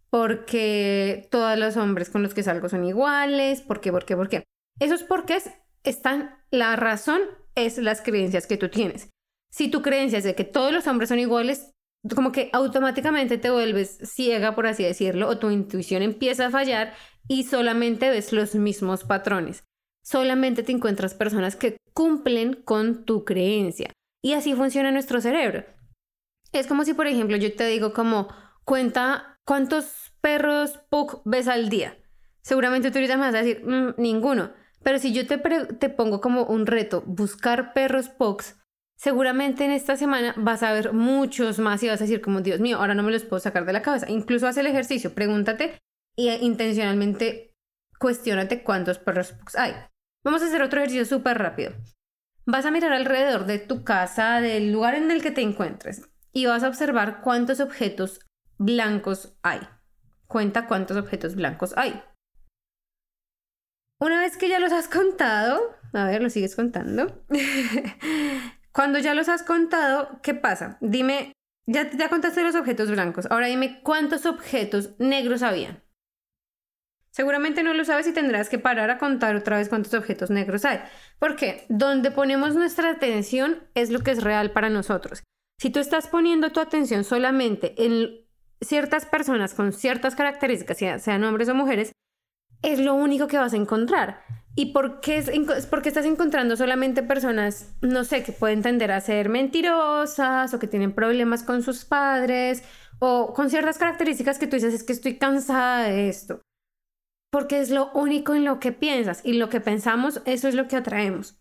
¿Por 0.09 0.45
qué 0.45 1.27
todos 1.29 1.57
los 1.57 1.77
hombres 1.77 2.09
con 2.09 2.23
los 2.23 2.33
que 2.33 2.43
salgo 2.43 2.67
son 2.67 2.85
iguales? 2.85 3.61
¿Por 3.61 3.81
qué? 3.81 3.91
¿Por 3.91 4.05
qué? 4.05 4.15
¿Por 4.15 4.29
qué? 4.29 4.43
Esos 4.79 5.03
porqués 5.03 5.51
están, 5.83 6.39
la 6.49 6.75
razón 6.75 7.21
es 7.55 7.77
las 7.77 8.01
creencias 8.01 8.47
que 8.47 8.57
tú 8.57 8.69
tienes. 8.69 9.09
Si 9.51 9.69
tu 9.69 9.81
creencia 9.81 10.17
es 10.17 10.23
de 10.23 10.35
que 10.35 10.43
todos 10.43 10.71
los 10.71 10.87
hombres 10.87 11.09
son 11.09 11.19
iguales, 11.19 11.71
como 12.15 12.31
que 12.31 12.49
automáticamente 12.53 13.37
te 13.37 13.49
vuelves 13.49 13.99
ciega, 14.03 14.55
por 14.55 14.67
así 14.67 14.83
decirlo, 14.83 15.27
o 15.27 15.37
tu 15.37 15.49
intuición 15.49 16.01
empieza 16.01 16.47
a 16.47 16.51
fallar 16.51 16.93
y 17.27 17.43
solamente 17.43 18.09
ves 18.09 18.33
los 18.33 18.55
mismos 18.55 19.03
patrones. 19.03 19.63
Solamente 20.03 20.63
te 20.63 20.71
encuentras 20.71 21.13
personas 21.13 21.55
que 21.55 21.77
cumplen 21.93 22.55
con 22.63 23.05
tu 23.05 23.23
creencia. 23.23 23.93
Y 24.23 24.33
así 24.33 24.55
funciona 24.55 24.91
nuestro 24.91 25.21
cerebro. 25.21 25.65
Es 26.51 26.67
como 26.67 26.83
si, 26.83 26.93
por 26.93 27.07
ejemplo, 27.07 27.37
yo 27.37 27.55
te 27.55 27.65
digo 27.67 27.93
como, 27.93 28.27
cuenta 28.65 29.37
cuántos 29.45 30.13
perros 30.21 30.79
Pug 30.89 31.21
ves 31.25 31.47
al 31.47 31.69
día. 31.69 31.97
Seguramente 32.41 32.91
tú 32.91 32.97
ahorita 32.97 33.17
me 33.17 33.23
vas 33.23 33.35
a 33.35 33.43
decir, 33.43 33.63
mm, 33.63 33.95
ninguno. 33.97 34.51
Pero 34.83 34.97
si 34.97 35.13
yo 35.13 35.27
te, 35.27 35.37
te 35.37 35.89
pongo 35.89 36.21
como 36.21 36.45
un 36.45 36.65
reto 36.65 37.03
buscar 37.05 37.73
perros 37.73 38.09
POX, 38.09 38.55
seguramente 39.01 39.65
en 39.65 39.71
esta 39.71 39.97
semana 39.97 40.35
vas 40.37 40.61
a 40.61 40.73
ver 40.73 40.93
muchos 40.93 41.57
más 41.57 41.81
y 41.81 41.87
vas 41.87 41.99
a 42.01 42.03
decir 42.03 42.21
como, 42.21 42.41
Dios 42.41 42.59
mío, 42.59 42.77
ahora 42.77 42.93
no 42.93 43.01
me 43.01 43.11
los 43.11 43.23
puedo 43.23 43.39
sacar 43.39 43.65
de 43.65 43.73
la 43.73 43.81
cabeza. 43.81 44.09
Incluso 44.09 44.47
haz 44.47 44.57
el 44.57 44.67
ejercicio, 44.67 45.15
pregúntate 45.15 45.79
y 46.15 46.29
intencionalmente 46.29 47.55
cuestionate 47.97 48.61
cuántos 48.63 48.99
perros 48.99 49.33
hay. 49.57 49.73
Vamos 50.23 50.43
a 50.43 50.45
hacer 50.45 50.61
otro 50.61 50.79
ejercicio 50.79 51.05
súper 51.05 51.39
rápido. 51.39 51.73
Vas 52.45 52.65
a 52.67 52.71
mirar 52.71 52.93
alrededor 52.93 53.47
de 53.47 53.57
tu 53.57 53.83
casa, 53.83 54.39
del 54.39 54.71
lugar 54.71 54.93
en 54.93 55.09
el 55.09 55.23
que 55.23 55.31
te 55.31 55.41
encuentres, 55.41 56.07
y 56.31 56.45
vas 56.45 56.63
a 56.63 56.67
observar 56.67 57.21
cuántos 57.21 57.59
objetos 57.59 58.19
blancos 58.59 59.35
hay. 59.41 59.61
Cuenta 60.27 60.67
cuántos 60.67 60.97
objetos 60.97 61.35
blancos 61.35 61.73
hay. 61.75 62.03
Una 63.99 64.19
vez 64.19 64.37
que 64.37 64.49
ya 64.49 64.59
los 64.59 64.71
has 64.71 64.87
contado, 64.87 65.75
a 65.93 66.05
ver, 66.05 66.21
lo 66.21 66.29
sigues 66.29 66.55
contando. 66.55 67.23
Cuando 68.71 68.99
ya 68.99 69.13
los 69.13 69.29
has 69.29 69.43
contado, 69.43 70.19
¿qué 70.21 70.33
pasa? 70.33 70.77
Dime, 70.81 71.33
ya, 71.65 71.89
ya 71.91 72.09
contaste 72.09 72.43
los 72.43 72.55
objetos 72.55 72.89
blancos. 72.89 73.27
Ahora 73.29 73.47
dime 73.47 73.81
cuántos 73.83 74.25
objetos 74.25 74.91
negros 74.99 75.41
había. 75.43 75.83
Seguramente 77.11 77.61
no 77.61 77.73
lo 77.73 77.83
sabes 77.83 78.07
y 78.07 78.13
tendrás 78.13 78.47
que 78.47 78.57
parar 78.57 78.89
a 78.89 78.97
contar 78.97 79.35
otra 79.35 79.57
vez 79.57 79.67
cuántos 79.67 79.93
objetos 79.93 80.29
negros 80.29 80.63
hay. 80.63 80.79
Porque 81.19 81.65
donde 81.67 82.09
ponemos 82.09 82.55
nuestra 82.55 82.89
atención 82.89 83.67
es 83.75 83.89
lo 83.89 83.99
que 83.99 84.11
es 84.11 84.23
real 84.23 84.51
para 84.51 84.69
nosotros. 84.69 85.21
Si 85.59 85.69
tú 85.69 85.79
estás 85.79 86.07
poniendo 86.07 86.51
tu 86.51 86.61
atención 86.61 87.03
solamente 87.03 87.75
en 87.85 88.25
ciertas 88.61 89.05
personas 89.05 89.53
con 89.53 89.73
ciertas 89.73 90.15
características, 90.15 91.03
sean 91.03 91.23
hombres 91.25 91.49
o 91.49 91.55
mujeres, 91.55 91.91
es 92.61 92.79
lo 92.79 92.93
único 92.93 93.27
que 93.27 93.37
vas 93.37 93.53
a 93.53 93.57
encontrar. 93.57 94.23
¿Y 94.53 94.73
por 94.73 94.99
qué, 94.99 95.23
porque 95.69 95.89
estás 95.89 96.05
encontrando 96.05 96.57
solamente 96.57 97.03
personas, 97.03 97.73
no 97.81 98.03
sé, 98.03 98.23
que 98.23 98.33
pueden 98.33 98.61
tender 98.61 98.91
a 98.91 98.99
ser 98.99 99.29
mentirosas 99.29 100.53
o 100.53 100.59
que 100.59 100.67
tienen 100.67 100.93
problemas 100.93 101.43
con 101.43 101.63
sus 101.63 101.85
padres 101.85 102.63
o 102.99 103.33
con 103.33 103.49
ciertas 103.49 103.77
características 103.77 104.37
que 104.37 104.47
tú 104.47 104.57
dices 104.57 104.73
es 104.73 104.83
que 104.83 104.93
estoy 104.93 105.17
cansada 105.17 105.83
de 105.83 106.09
esto? 106.09 106.41
Porque 107.31 107.61
es 107.61 107.69
lo 107.69 107.91
único 107.93 108.35
en 108.35 108.43
lo 108.43 108.59
que 108.59 108.73
piensas 108.73 109.21
y 109.23 109.33
lo 109.33 109.47
que 109.47 109.61
pensamos, 109.61 110.21
eso 110.25 110.49
es 110.49 110.55
lo 110.55 110.67
que 110.67 110.75
atraemos. 110.75 111.39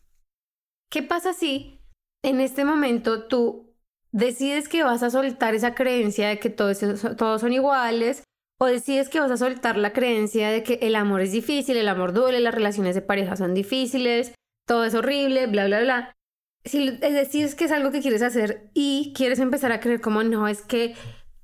¿Qué 0.89 1.03
pasa 1.03 1.33
si 1.33 1.81
en 2.23 2.41
este 2.41 2.65
momento 2.65 3.27
tú 3.27 3.75
decides 4.13 4.69
que 4.69 4.85
vas 4.85 5.03
a 5.03 5.11
soltar 5.11 5.55
esa 5.55 5.75
creencia 5.75 6.29
de 6.29 6.39
que 6.39 6.51
todos, 6.51 6.79
todos 7.17 7.41
son 7.41 7.53
iguales 7.53 8.23
o 8.63 8.67
decides 8.67 9.09
que 9.09 9.21
vas 9.21 9.31
a 9.31 9.39
soltar 9.39 9.79
la 9.79 9.93
creencia 9.93 10.51
de 10.51 10.63
que 10.63 10.79
el 10.83 10.95
amor 10.95 11.23
es 11.23 11.33
difícil, 11.33 11.79
el 11.79 11.89
amor 11.89 12.13
duele, 12.13 12.41
las 12.41 12.55
relaciones 12.55 12.95
de 12.95 13.01
pareja 13.01 13.35
son 13.35 13.55
difíciles, 13.55 14.35
todo 14.67 14.85
es 14.85 14.95
horrible, 14.95 15.47
bla, 15.47 15.67
bla, 15.67 15.81
bla. 15.81 16.17
Si 16.65 16.91
decides 16.91 17.55
que 17.55 17.65
es 17.65 17.73
algo 17.73 17.91
que 17.91 18.03
quieres 18.03 18.21
hacer 18.21 18.71
y 18.75 19.15
quieres 19.17 19.39
empezar 19.39 19.73
a 19.73 19.81
creer 19.81 20.03
como 20.03 20.23
no, 20.25 20.47
es 20.47 20.61
que 20.61 20.95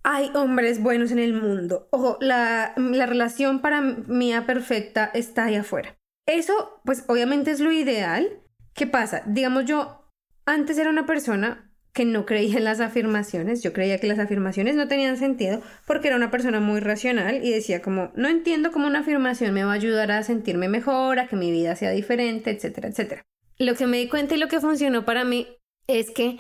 hay 0.02 0.30
hombres 0.35 0.82
buenos 0.82 1.11
en 1.11 1.18
el 1.18 1.32
mundo. 1.32 1.88
Ojo, 1.90 2.18
la, 2.20 2.75
la 2.76 3.06
relación 3.06 3.62
para 3.62 3.80
mí 3.80 4.35
perfecta 4.46 5.11
está 5.14 5.46
ahí 5.46 5.54
afuera. 5.54 5.96
Eso, 6.26 6.82
pues 6.85 7.04
obviamente 7.08 7.50
es 7.50 7.61
lo 7.61 7.73
ideal. 7.73 8.42
¿Qué 8.75 8.87
pasa? 8.87 9.23
Digamos 9.25 9.64
yo, 9.64 10.12
antes 10.44 10.76
era 10.76 10.90
una 10.90 11.06
persona 11.06 11.65
que 11.96 12.04
no 12.04 12.26
creía 12.26 12.58
en 12.58 12.64
las 12.64 12.80
afirmaciones. 12.80 13.62
Yo 13.62 13.72
creía 13.72 13.98
que 13.98 14.06
las 14.06 14.18
afirmaciones 14.18 14.76
no 14.76 14.86
tenían 14.86 15.16
sentido 15.16 15.62
porque 15.86 16.08
era 16.08 16.16
una 16.18 16.30
persona 16.30 16.60
muy 16.60 16.80
racional 16.80 17.42
y 17.42 17.50
decía 17.50 17.80
como, 17.80 18.12
no 18.14 18.28
entiendo 18.28 18.70
cómo 18.70 18.86
una 18.86 18.98
afirmación 18.98 19.54
me 19.54 19.64
va 19.64 19.72
a 19.72 19.76
ayudar 19.76 20.12
a 20.12 20.22
sentirme 20.22 20.68
mejor, 20.68 21.18
a 21.18 21.26
que 21.26 21.36
mi 21.36 21.50
vida 21.50 21.74
sea 21.74 21.92
diferente, 21.92 22.50
etcétera, 22.50 22.88
etcétera. 22.88 23.22
Lo 23.56 23.74
que 23.74 23.86
me 23.86 23.96
di 23.96 24.08
cuenta 24.08 24.34
y 24.34 24.38
lo 24.38 24.48
que 24.48 24.60
funcionó 24.60 25.06
para 25.06 25.24
mí 25.24 25.48
es 25.86 26.10
que 26.10 26.38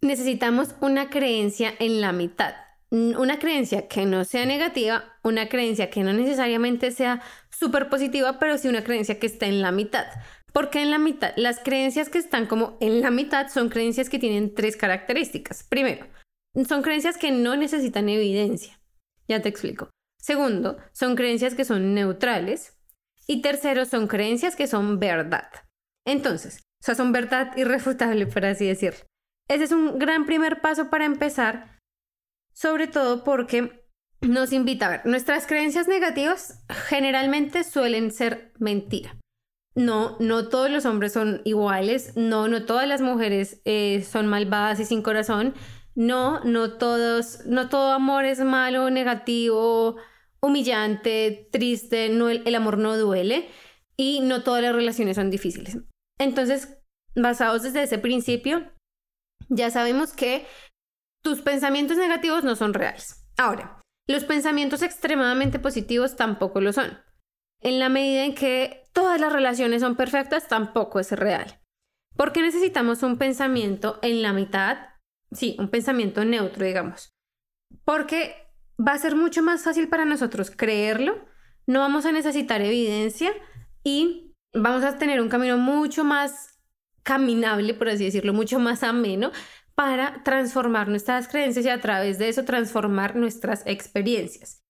necesitamos 0.00 0.76
una 0.80 1.10
creencia 1.10 1.74
en 1.80 2.00
la 2.00 2.12
mitad. 2.12 2.54
Una 2.90 3.40
creencia 3.40 3.88
que 3.88 4.06
no 4.06 4.24
sea 4.24 4.46
negativa, 4.46 5.16
una 5.24 5.48
creencia 5.48 5.90
que 5.90 6.04
no 6.04 6.12
necesariamente 6.12 6.92
sea 6.92 7.22
súper 7.50 7.88
positiva, 7.88 8.38
pero 8.38 8.56
sí 8.56 8.68
una 8.68 8.84
creencia 8.84 9.18
que 9.18 9.26
esté 9.26 9.46
en 9.46 9.62
la 9.62 9.72
mitad. 9.72 10.04
Porque 10.52 10.82
en 10.82 10.90
la 10.90 10.98
mitad, 10.98 11.32
las 11.36 11.60
creencias 11.60 12.08
que 12.08 12.18
están 12.18 12.46
como 12.46 12.76
en 12.80 13.00
la 13.00 13.10
mitad 13.10 13.48
son 13.48 13.68
creencias 13.70 14.10
que 14.10 14.18
tienen 14.18 14.54
tres 14.54 14.76
características. 14.76 15.64
Primero, 15.64 16.06
son 16.68 16.82
creencias 16.82 17.16
que 17.16 17.30
no 17.30 17.56
necesitan 17.56 18.08
evidencia. 18.08 18.78
Ya 19.28 19.40
te 19.40 19.48
explico. 19.48 19.90
Segundo, 20.20 20.76
son 20.92 21.16
creencias 21.16 21.54
que 21.54 21.64
son 21.64 21.94
neutrales. 21.94 22.76
Y 23.26 23.40
tercero, 23.40 23.86
son 23.86 24.08
creencias 24.08 24.56
que 24.56 24.66
son 24.66 24.98
verdad. 24.98 25.48
Entonces, 26.04 26.62
O 26.82 26.84
sea, 26.84 26.96
son 26.96 27.12
verdad 27.12 27.56
irrefutable, 27.56 28.26
por 28.26 28.44
así 28.44 28.66
decirlo. 28.66 28.98
Ese 29.48 29.64
es 29.64 29.72
un 29.72 30.00
gran 30.00 30.26
primer 30.26 30.60
paso 30.60 30.90
para 30.90 31.04
empezar, 31.04 31.78
sobre 32.52 32.88
todo 32.88 33.22
porque 33.22 33.86
nos 34.20 34.52
invita 34.52 34.86
a 34.86 34.90
ver, 34.90 35.06
nuestras 35.06 35.46
creencias 35.46 35.86
negativas 35.86 36.64
generalmente 36.88 37.62
suelen 37.62 38.10
ser 38.10 38.52
mentira. 38.58 39.16
No, 39.74 40.16
no 40.20 40.48
todos 40.48 40.70
los 40.70 40.84
hombres 40.84 41.12
son 41.12 41.40
iguales, 41.44 42.12
no, 42.16 42.48
no 42.48 42.66
todas 42.66 42.86
las 42.86 43.00
mujeres 43.00 43.62
eh, 43.64 44.02
son 44.02 44.26
malvadas 44.26 44.80
y 44.80 44.84
sin 44.84 45.02
corazón, 45.02 45.54
no, 45.94 46.40
no 46.44 46.76
todos, 46.76 47.46
no 47.46 47.68
todo 47.68 47.92
amor 47.92 48.24
es 48.24 48.40
malo, 48.40 48.90
negativo, 48.90 49.96
humillante, 50.40 51.48
triste, 51.52 52.10
no, 52.10 52.28
el 52.28 52.54
amor 52.54 52.76
no 52.76 52.98
duele 52.98 53.48
y 53.96 54.20
no 54.20 54.42
todas 54.42 54.62
las 54.62 54.74
relaciones 54.74 55.16
son 55.16 55.30
difíciles. 55.30 55.78
Entonces, 56.18 56.78
basados 57.14 57.62
desde 57.62 57.82
ese 57.82 57.98
principio, 57.98 58.70
ya 59.48 59.70
sabemos 59.70 60.12
que 60.12 60.46
tus 61.22 61.40
pensamientos 61.40 61.96
negativos 61.96 62.44
no 62.44 62.56
son 62.56 62.74
reales. 62.74 63.26
Ahora, 63.36 63.80
los 64.08 64.24
pensamientos 64.24 64.82
extremadamente 64.82 65.58
positivos 65.58 66.16
tampoco 66.16 66.60
lo 66.60 66.72
son. 66.72 66.98
En 67.62 67.78
la 67.78 67.88
medida 67.88 68.24
en 68.24 68.34
que 68.34 68.84
todas 68.92 69.20
las 69.20 69.32
relaciones 69.32 69.82
son 69.82 69.96
perfectas, 69.96 70.48
tampoco 70.48 71.00
es 71.00 71.12
real. 71.12 71.60
¿Por 72.16 72.32
qué 72.32 72.42
necesitamos 72.42 73.02
un 73.02 73.16
pensamiento 73.16 73.98
en 74.02 74.20
la 74.20 74.32
mitad? 74.32 74.78
Sí, 75.30 75.56
un 75.58 75.68
pensamiento 75.68 76.24
neutro, 76.24 76.66
digamos. 76.66 77.14
Porque 77.84 78.34
va 78.78 78.92
a 78.92 78.98
ser 78.98 79.16
mucho 79.16 79.42
más 79.42 79.62
fácil 79.62 79.88
para 79.88 80.04
nosotros 80.04 80.50
creerlo, 80.50 81.24
no 81.66 81.80
vamos 81.80 82.04
a 82.04 82.12
necesitar 82.12 82.60
evidencia 82.60 83.32
y 83.84 84.34
vamos 84.52 84.82
a 84.84 84.98
tener 84.98 85.20
un 85.20 85.28
camino 85.28 85.56
mucho 85.56 86.04
más 86.04 86.60
caminable, 87.02 87.74
por 87.74 87.88
así 87.88 88.04
decirlo, 88.04 88.32
mucho 88.32 88.58
más 88.58 88.82
ameno 88.82 89.30
para 89.74 90.22
transformar 90.22 90.88
nuestras 90.88 91.28
creencias 91.28 91.64
y 91.64 91.68
a 91.68 91.80
través 91.80 92.18
de 92.18 92.28
eso 92.28 92.44
transformar 92.44 93.16
nuestras 93.16 93.62
experiencias. 93.66 94.62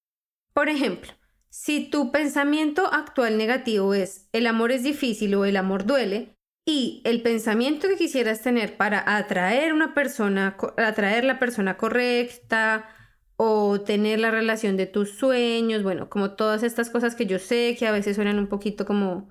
Por 0.55 0.69
ejemplo, 0.69 1.13
si 1.53 1.91
tu 1.91 2.11
pensamiento 2.11 2.87
actual 2.87 3.37
negativo 3.37 3.93
es 3.93 4.27
el 4.33 4.47
amor 4.47 4.73
es 4.73 4.83
difícil 4.83 5.35
o 5.35 5.45
el 5.45 5.59
amor 5.59 5.85
duele, 5.85 6.35
y 6.65 7.03
el 7.05 7.23
pensamiento 7.23 7.89
que 7.89 7.97
quisieras 7.97 8.41
tener 8.41 8.77
para 8.77 9.17
atraer 9.17 9.73
una 9.73 9.95
persona, 9.95 10.57
atraer 10.79 11.25
la 11.25 11.39
persona 11.39 11.77
correcta 11.77 12.89
o 13.37 13.81
tener 13.81 14.21
la 14.21 14.31
relación 14.31 14.77
de 14.77 14.87
tus 14.87 15.11
sueños, 15.19 15.83
bueno, 15.83 16.09
como 16.09 16.37
todas 16.37 16.63
estas 16.63 16.89
cosas 16.89 17.17
que 17.17 17.27
yo 17.27 17.39
sé 17.41 17.77
que 17.77 17.87
a 17.89 17.93
veces 17.93 18.15
suenan 18.15 18.39
un 18.39 18.47
poquito 18.47 18.87
como 18.87 19.29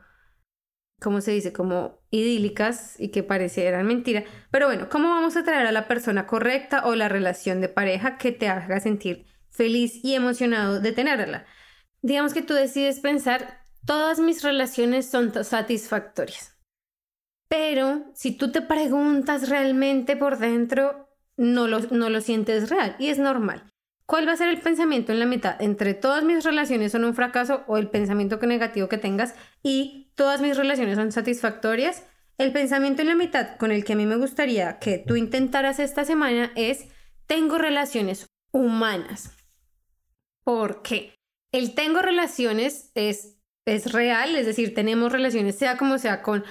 ¿cómo 1.01 1.22
se 1.22 1.32
dice? 1.32 1.51
Como 1.51 2.04
idílicas 2.12 3.00
y 3.00 3.10
que 3.10 3.24
parecieran 3.24 3.88
mentira. 3.88 4.24
Pero 4.51 4.68
bueno, 4.68 4.88
¿cómo 4.90 5.10
vamos 5.10 5.36
a 5.36 5.44
traer 5.44 5.66
a 5.66 5.72
la 5.72 5.88
persona 5.88 6.28
correcta 6.28 6.86
o 6.86 6.96
la 6.96 7.10
relación 7.10 7.62
de 7.62 7.70
pareja 7.70 8.18
que 8.18 8.32
te 8.32 8.48
haga 8.48 8.80
sentir 8.80 9.25
feliz 9.50 10.00
y 10.04 10.13
emocionado 10.16 10.80
de 10.80 10.92
tenerla? 10.92 11.46
Digamos 12.01 12.34
que 12.34 12.41
tú 12.41 12.53
decides 12.53 13.00
pensar, 13.00 13.62
todas 13.86 14.20
mis 14.20 14.43
relaciones 14.43 15.10
son 15.10 15.31
satisfactorias. 15.43 16.58
Pero 17.48 18.05
si 18.15 18.31
tú 18.31 18.51
te 18.51 18.62
preguntas 18.62 19.50
realmente 19.50 20.15
por 20.15 20.38
dentro, 20.38 21.10
no 21.38 21.67
lo, 21.67 21.79
no 21.79 22.10
lo 22.10 22.22
sientes 22.22 22.70
real 22.70 22.96
y 22.98 23.10
es 23.10 23.20
normal. 23.20 23.72
¿Cuál 24.05 24.27
va 24.27 24.34
a 24.34 24.38
ser 24.38 24.50
el 24.50 24.60
pensamiento 24.60 25.12
en 25.12 25.20
la 25.20 25.25
mitad? 25.25 25.62
Entre 25.62 25.93
todas 25.93 26.24
mis 26.24 26.43
relaciones 26.43 26.91
son 26.91 27.05
un 27.05 27.13
fracaso 27.13 27.63
o 27.67 27.77
el 27.77 27.89
pensamiento 27.89 28.38
negativo 28.46 28.89
que 28.89 28.98
tengas 28.98 29.36
y 29.63 30.12
todas 30.15 30.41
mis 30.41 30.58
relaciones 30.58 30.98
son 30.98 31.12
satisfactorias. 31.12 32.03
El 32.38 32.51
pensamiento 32.51 33.01
en 33.01 33.08
la 33.08 33.15
mitad 33.15 33.55
con 33.58 33.72
el 33.72 33.86
que 33.86 33.93
a 33.93 33.96
mí 33.96 34.05
me 34.05 34.17
gustaría 34.17 34.79
que 34.79 34.98
tú 34.98 35.15
intentaras 35.15 35.79
esta 35.79 36.03
semana 36.03 36.51
es 36.55 36.88
tengo 37.25 37.58
relaciones 37.58 38.27
humanas. 38.51 39.31
¿Por 40.43 40.81
qué? 40.81 41.21
El 41.51 41.75
tengo 41.75 42.01
relaciones 42.01 42.91
es, 42.96 43.38
es 43.65 43.91
real, 43.91 44.36
es 44.36 44.46
decir, 44.46 44.74
tenemos 44.74 45.12
relaciones 45.12 45.58
sea 45.58 45.77
como 45.77 45.98
sea 45.98 46.22
con 46.22 46.43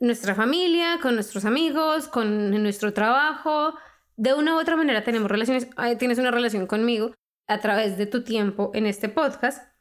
nuestra 0.00 0.34
familia, 0.34 0.98
con 1.00 1.14
nuestros 1.14 1.44
amigos, 1.44 2.08
con 2.08 2.50
nuestro 2.62 2.92
trabajo, 2.92 3.74
de 4.16 4.34
una 4.34 4.54
u 4.54 4.58
otra 4.58 4.76
manera 4.76 5.04
tenemos 5.04 5.30
relaciones, 5.30 5.68
tienes 5.98 6.18
una 6.18 6.30
relación 6.30 6.66
conmigo 6.66 7.14
a 7.48 7.60
través 7.60 7.98
de 7.98 8.06
tu 8.06 8.24
tiempo 8.24 8.70
en 8.74 8.86
este 8.86 9.08
podcast. 9.08 9.72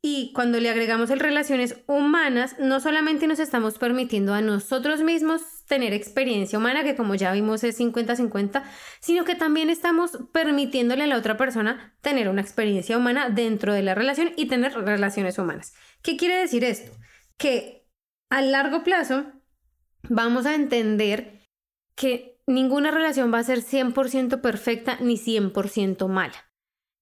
Y 0.00 0.32
cuando 0.32 0.60
le 0.60 0.70
agregamos 0.70 1.10
el 1.10 1.18
relaciones 1.18 1.82
humanas, 1.88 2.56
no 2.60 2.78
solamente 2.78 3.26
nos 3.26 3.40
estamos 3.40 3.78
permitiendo 3.78 4.32
a 4.32 4.40
nosotros 4.40 5.02
mismos 5.02 5.57
tener 5.68 5.92
experiencia 5.92 6.58
humana, 6.58 6.82
que 6.82 6.96
como 6.96 7.14
ya 7.14 7.32
vimos 7.32 7.62
es 7.62 7.78
50-50, 7.78 8.64
sino 9.00 9.24
que 9.24 9.36
también 9.36 9.70
estamos 9.70 10.18
permitiéndole 10.32 11.04
a 11.04 11.06
la 11.06 11.16
otra 11.16 11.36
persona 11.36 11.94
tener 12.00 12.28
una 12.28 12.40
experiencia 12.40 12.96
humana 12.96 13.30
dentro 13.30 13.72
de 13.72 13.82
la 13.82 13.94
relación 13.94 14.32
y 14.36 14.46
tener 14.46 14.72
relaciones 14.72 15.38
humanas. 15.38 15.74
¿Qué 16.02 16.16
quiere 16.16 16.36
decir 16.36 16.64
esto? 16.64 16.90
Que 17.36 17.86
a 18.30 18.42
largo 18.42 18.82
plazo 18.82 19.26
vamos 20.02 20.46
a 20.46 20.54
entender 20.54 21.46
que 21.94 22.40
ninguna 22.46 22.90
relación 22.90 23.32
va 23.32 23.38
a 23.38 23.44
ser 23.44 23.60
100% 23.60 24.40
perfecta 24.40 24.96
ni 25.00 25.16
100% 25.16 26.08
mala. 26.08 26.48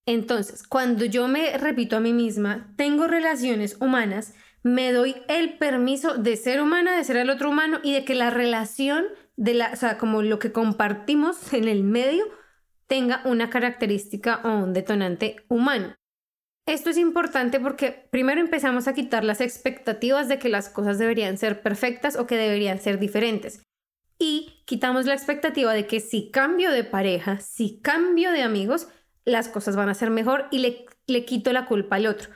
Entonces, 0.07 0.63
cuando 0.67 1.05
yo 1.05 1.27
me 1.29 1.57
repito 1.59 1.97
a 1.97 2.01
mí 2.01 2.13
misma, 2.13 2.73
tengo 2.77 3.07
relaciones 3.07 3.77
humanas, 3.81 4.35
me 4.67 4.93
doy 4.93 5.15
el 5.29 5.59
permiso 5.59 6.19
de 6.19 6.37
ser 6.37 6.61
humana, 6.61 6.97
de 6.97 7.05
ser 7.05 7.19
el 7.19 7.31
otro 7.31 7.51
humano 7.51 7.79
y 7.85 7.93
de 7.93 8.05
que 8.05 8.17
la 8.17 8.31
relación 8.31 9.05
de 9.37 9.55
la, 9.55 9.71
o 9.73 9.77
sea, 9.77 9.97
como 9.97 10.23
lo 10.23 10.41
que 10.41 10.51
compartimos 10.51 11.53
en 11.53 11.69
el 11.69 11.85
medio 11.85 12.25
tenga 12.89 13.23
una 13.25 13.49
característica 13.49 14.41
o 14.43 14.49
un 14.49 14.73
detonante 14.73 15.37
humano. 15.47 15.95
Esto 16.67 16.91
es 16.91 16.99
importante 16.99 17.61
porque 17.61 18.09
primero 18.11 18.41
empezamos 18.41 18.89
a 18.89 18.95
quitar 18.95 19.23
las 19.23 19.41
expectativas 19.41 20.27
de 20.27 20.41
que 20.41 20.49
las 20.49 20.69
cosas 20.69 20.99
deberían 20.99 21.39
ser 21.39 21.63
perfectas 21.63 22.17
o 22.17 22.27
que 22.27 22.37
deberían 22.37 22.81
ser 22.81 22.99
diferentes 22.99 23.63
y 24.19 24.65
quitamos 24.65 25.07
la 25.07 25.15
expectativa 25.15 25.75
de 25.75 25.87
que 25.87 26.01
si 26.01 26.33
cambio 26.33 26.73
de 26.73 26.83
pareja, 26.83 27.39
si 27.39 27.79
cambio 27.83 28.33
de 28.33 28.43
amigos, 28.43 28.89
las 29.25 29.49
cosas 29.49 29.77
van 29.77 29.91
a 29.91 29.95
ser 29.95 30.11
mejor 30.11 30.49
y 30.51 30.59
le, 30.59 30.87
le 31.07 31.25
quito 31.25 31.53
la 31.53 31.67
culpa 31.67 31.97
al 31.97 32.07
otro. 32.07 32.35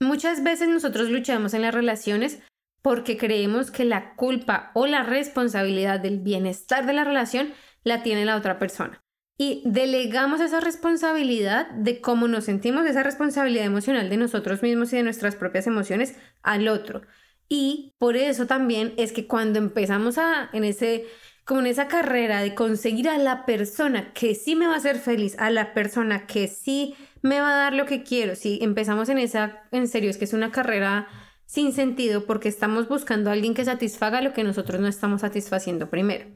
Muchas 0.00 0.42
veces 0.44 0.68
nosotros 0.68 1.10
luchamos 1.10 1.54
en 1.54 1.62
las 1.62 1.74
relaciones 1.74 2.40
porque 2.82 3.16
creemos 3.16 3.70
que 3.70 3.84
la 3.84 4.14
culpa 4.14 4.70
o 4.74 4.86
la 4.86 5.02
responsabilidad 5.02 6.00
del 6.00 6.20
bienestar 6.20 6.86
de 6.86 6.92
la 6.92 7.04
relación 7.04 7.52
la 7.82 8.02
tiene 8.02 8.24
la 8.24 8.36
otra 8.36 8.58
persona. 8.58 9.02
Y 9.36 9.62
delegamos 9.64 10.40
esa 10.40 10.60
responsabilidad 10.60 11.70
de 11.70 12.00
cómo 12.00 12.26
nos 12.26 12.44
sentimos, 12.44 12.86
esa 12.86 13.02
responsabilidad 13.02 13.64
emocional 13.64 14.08
de 14.08 14.16
nosotros 14.16 14.62
mismos 14.62 14.92
y 14.92 14.96
de 14.96 15.04
nuestras 15.04 15.36
propias 15.36 15.66
emociones 15.66 16.16
al 16.42 16.66
otro. 16.68 17.02
Y 17.48 17.94
por 17.98 18.16
eso 18.16 18.46
también 18.46 18.94
es 18.96 19.12
que 19.12 19.26
cuando 19.26 19.58
empezamos 19.58 20.18
a, 20.18 20.50
en 20.52 20.64
ese, 20.64 21.06
como 21.48 21.60
en 21.60 21.66
esa 21.66 21.88
carrera 21.88 22.42
de 22.42 22.54
conseguir 22.54 23.08
a 23.08 23.16
la 23.16 23.46
persona 23.46 24.12
que 24.12 24.34
sí 24.34 24.54
me 24.54 24.66
va 24.66 24.74
a 24.74 24.76
hacer 24.76 24.98
feliz, 24.98 25.34
a 25.38 25.48
la 25.50 25.72
persona 25.72 26.26
que 26.26 26.46
sí 26.46 26.94
me 27.22 27.40
va 27.40 27.54
a 27.54 27.56
dar 27.56 27.72
lo 27.72 27.86
que 27.86 28.02
quiero, 28.02 28.36
si 28.36 28.58
empezamos 28.60 29.08
en 29.08 29.16
esa, 29.16 29.62
en 29.72 29.88
serio, 29.88 30.10
es 30.10 30.18
que 30.18 30.26
es 30.26 30.34
una 30.34 30.52
carrera 30.52 31.08
sin 31.46 31.72
sentido 31.72 32.26
porque 32.26 32.50
estamos 32.50 32.86
buscando 32.86 33.30
a 33.30 33.32
alguien 33.32 33.54
que 33.54 33.64
satisfaga 33.64 34.20
lo 34.20 34.34
que 34.34 34.44
nosotros 34.44 34.78
no 34.78 34.88
estamos 34.88 35.22
satisfaciendo 35.22 35.88
primero. 35.88 36.26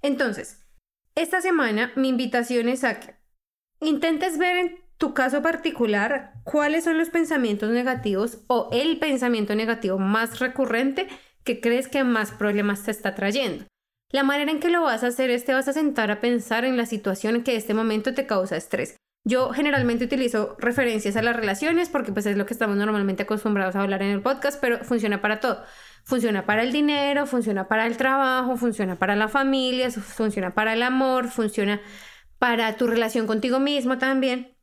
Entonces, 0.00 0.64
esta 1.14 1.42
semana 1.42 1.92
mi 1.94 2.08
invitación 2.08 2.70
es 2.70 2.84
a 2.84 3.00
que 3.00 3.16
intentes 3.82 4.38
ver 4.38 4.56
en 4.56 4.80
tu 4.96 5.12
caso 5.12 5.42
particular, 5.42 6.32
¿cuáles 6.44 6.84
son 6.84 6.96
los 6.96 7.10
pensamientos 7.10 7.68
negativos 7.68 8.38
o 8.46 8.70
el 8.72 8.98
pensamiento 8.98 9.54
negativo 9.54 9.98
más 9.98 10.38
recurrente 10.38 11.06
que 11.44 11.60
crees 11.60 11.86
que 11.86 12.02
más 12.02 12.30
problemas 12.30 12.84
te 12.84 12.92
está 12.92 13.14
trayendo? 13.14 13.66
La 14.10 14.22
manera 14.22 14.50
en 14.50 14.58
que 14.58 14.70
lo 14.70 14.82
vas 14.82 15.04
a 15.04 15.08
hacer 15.08 15.30
es 15.30 15.44
te 15.44 15.52
vas 15.52 15.68
a 15.68 15.74
sentar 15.74 16.10
a 16.10 16.20
pensar 16.20 16.64
en 16.64 16.78
la 16.78 16.86
situación 16.86 17.36
en 17.36 17.44
que 17.44 17.56
este 17.56 17.74
momento 17.74 18.14
te 18.14 18.26
causa 18.26 18.56
estrés. 18.56 18.96
Yo 19.24 19.50
generalmente 19.50 20.06
utilizo 20.06 20.56
referencias 20.58 21.16
a 21.16 21.22
las 21.22 21.36
relaciones 21.36 21.90
porque 21.90 22.12
pues 22.12 22.24
es 22.24 22.38
lo 22.38 22.46
que 22.46 22.54
estamos 22.54 22.78
normalmente 22.78 23.24
acostumbrados 23.24 23.76
a 23.76 23.82
hablar 23.82 24.02
en 24.02 24.10
el 24.10 24.22
podcast, 24.22 24.58
pero 24.58 24.82
funciona 24.82 25.20
para 25.20 25.40
todo. 25.40 25.62
Funciona 26.04 26.46
para 26.46 26.62
el 26.62 26.72
dinero, 26.72 27.26
funciona 27.26 27.68
para 27.68 27.86
el 27.86 27.98
trabajo, 27.98 28.56
funciona 28.56 28.98
para 28.98 29.14
la 29.14 29.28
familia, 29.28 29.90
funciona 29.90 30.54
para 30.54 30.72
el 30.72 30.82
amor, 30.82 31.28
funciona 31.28 31.82
para 32.38 32.74
tu 32.76 32.86
relación 32.86 33.26
contigo 33.26 33.60
mismo 33.60 33.98
también. 33.98 34.56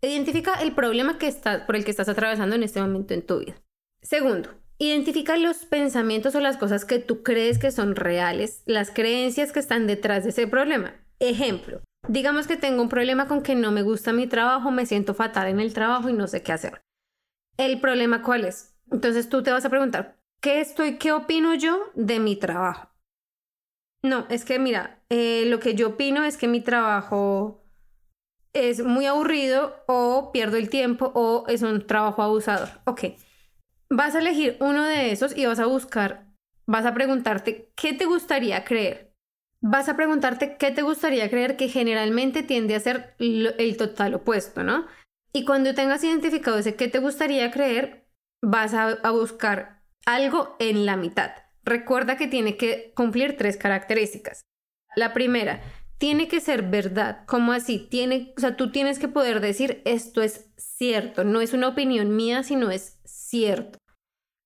Identifica 0.00 0.54
el 0.62 0.72
problema 0.76 1.18
que 1.18 1.26
está, 1.26 1.66
por 1.66 1.74
el 1.74 1.84
que 1.84 1.90
estás 1.90 2.08
atravesando 2.08 2.54
en 2.54 2.62
este 2.62 2.80
momento 2.80 3.14
en 3.14 3.26
tu 3.26 3.40
vida. 3.40 3.60
Segundo, 4.00 4.59
identifica 4.80 5.36
los 5.36 5.66
pensamientos 5.66 6.34
o 6.34 6.40
las 6.40 6.56
cosas 6.56 6.86
que 6.86 6.98
tú 6.98 7.22
crees 7.22 7.58
que 7.58 7.70
son 7.70 7.94
reales, 7.94 8.62
las 8.64 8.90
creencias 8.90 9.52
que 9.52 9.60
están 9.60 9.86
detrás 9.86 10.24
de 10.24 10.30
ese 10.30 10.46
problema. 10.46 10.94
Ejemplo, 11.18 11.82
digamos 12.08 12.46
que 12.46 12.56
tengo 12.56 12.82
un 12.82 12.88
problema 12.88 13.28
con 13.28 13.42
que 13.42 13.54
no 13.54 13.72
me 13.72 13.82
gusta 13.82 14.14
mi 14.14 14.26
trabajo, 14.26 14.70
me 14.70 14.86
siento 14.86 15.12
fatal 15.12 15.48
en 15.48 15.60
el 15.60 15.74
trabajo 15.74 16.08
y 16.08 16.14
no 16.14 16.26
sé 16.26 16.42
qué 16.42 16.52
hacer. 16.52 16.80
¿El 17.58 17.78
problema 17.78 18.22
cuál 18.22 18.46
es? 18.46 18.74
Entonces 18.90 19.28
tú 19.28 19.42
te 19.42 19.50
vas 19.50 19.66
a 19.66 19.70
preguntar, 19.70 20.16
¿qué 20.40 20.62
estoy, 20.62 20.96
qué 20.96 21.12
opino 21.12 21.54
yo 21.54 21.90
de 21.94 22.18
mi 22.18 22.36
trabajo? 22.36 22.88
No, 24.02 24.26
es 24.30 24.46
que 24.46 24.58
mira, 24.58 25.02
eh, 25.10 25.44
lo 25.46 25.60
que 25.60 25.74
yo 25.74 25.88
opino 25.88 26.24
es 26.24 26.38
que 26.38 26.48
mi 26.48 26.62
trabajo 26.62 27.66
es 28.54 28.82
muy 28.82 29.04
aburrido 29.04 29.76
o 29.86 30.30
pierdo 30.32 30.56
el 30.56 30.70
tiempo 30.70 31.12
o 31.14 31.44
es 31.48 31.60
un 31.60 31.86
trabajo 31.86 32.22
abusador. 32.22 32.68
Ok, 32.86 33.04
vas 33.90 34.14
a 34.14 34.20
elegir 34.20 34.56
uno 34.60 34.84
de 34.84 35.10
esos 35.10 35.36
y 35.36 35.46
vas 35.46 35.58
a 35.58 35.66
buscar, 35.66 36.26
vas 36.66 36.86
a 36.86 36.94
preguntarte 36.94 37.72
qué 37.74 37.92
te 37.92 38.06
gustaría 38.06 38.64
creer. 38.64 39.12
Vas 39.62 39.90
a 39.90 39.96
preguntarte 39.96 40.56
qué 40.56 40.70
te 40.70 40.80
gustaría 40.80 41.28
creer 41.28 41.56
que 41.56 41.68
generalmente 41.68 42.42
tiende 42.42 42.74
a 42.74 42.80
ser 42.80 43.14
el 43.18 43.76
total 43.76 44.14
opuesto, 44.14 44.62
¿no? 44.64 44.86
Y 45.34 45.44
cuando 45.44 45.74
tengas 45.74 46.02
identificado 46.02 46.58
ese 46.58 46.76
qué 46.76 46.88
te 46.88 46.98
gustaría 46.98 47.50
creer, 47.50 48.06
vas 48.42 48.72
a, 48.72 48.88
a 48.88 49.10
buscar 49.10 49.82
algo 50.06 50.56
en 50.60 50.86
la 50.86 50.96
mitad. 50.96 51.32
Recuerda 51.62 52.16
que 52.16 52.26
tiene 52.26 52.56
que 52.56 52.92
cumplir 52.96 53.36
tres 53.36 53.58
características. 53.58 54.40
La 54.96 55.12
primera, 55.12 55.60
tiene 55.98 56.26
que 56.26 56.40
ser 56.40 56.62
verdad. 56.62 57.24
¿Cómo 57.26 57.52
así? 57.52 57.78
Tiene, 57.78 58.32
o 58.38 58.40
sea, 58.40 58.56
tú 58.56 58.72
tienes 58.72 58.98
que 58.98 59.08
poder 59.08 59.40
decir 59.40 59.82
esto 59.84 60.22
es 60.22 60.50
cierto. 60.56 61.24
No 61.24 61.42
es 61.42 61.52
una 61.52 61.68
opinión 61.68 62.16
mía, 62.16 62.42
sino 62.42 62.70
es 62.70 62.98
cierto. 63.30 63.78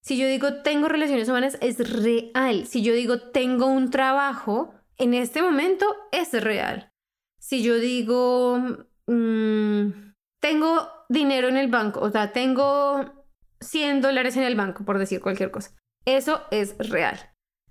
Si 0.03 0.19
yo 0.19 0.29
digo 0.29 0.62
tengo 0.62 0.88
relaciones 0.88 1.29
humanas, 1.29 1.57
es 1.61 1.79
real. 1.91 2.67
Si 2.67 2.83
yo 2.83 2.93
digo 2.93 3.19
tengo 3.19 3.67
un 3.67 3.91
trabajo, 3.91 4.75
en 4.99 5.14
este 5.14 5.43
momento 5.43 5.87
es 6.12 6.33
real. 6.33 6.93
Si 7.41 7.62
yo 7.62 7.76
digo 7.76 8.59
mm, 9.07 10.12
tengo 10.41 10.88
dinero 11.09 11.49
en 11.49 11.57
el 11.57 11.71
banco, 11.71 12.00
o 12.00 12.11
sea, 12.11 12.33
tengo 12.33 13.25
100 13.61 14.03
dólares 14.03 14.37
en 14.37 14.43
el 14.43 14.57
banco, 14.57 14.85
por 14.85 14.99
decir 14.99 15.21
cualquier 15.21 15.50
cosa. 15.50 15.75
Eso 16.05 16.43
es 16.50 16.76
real. 16.79 17.19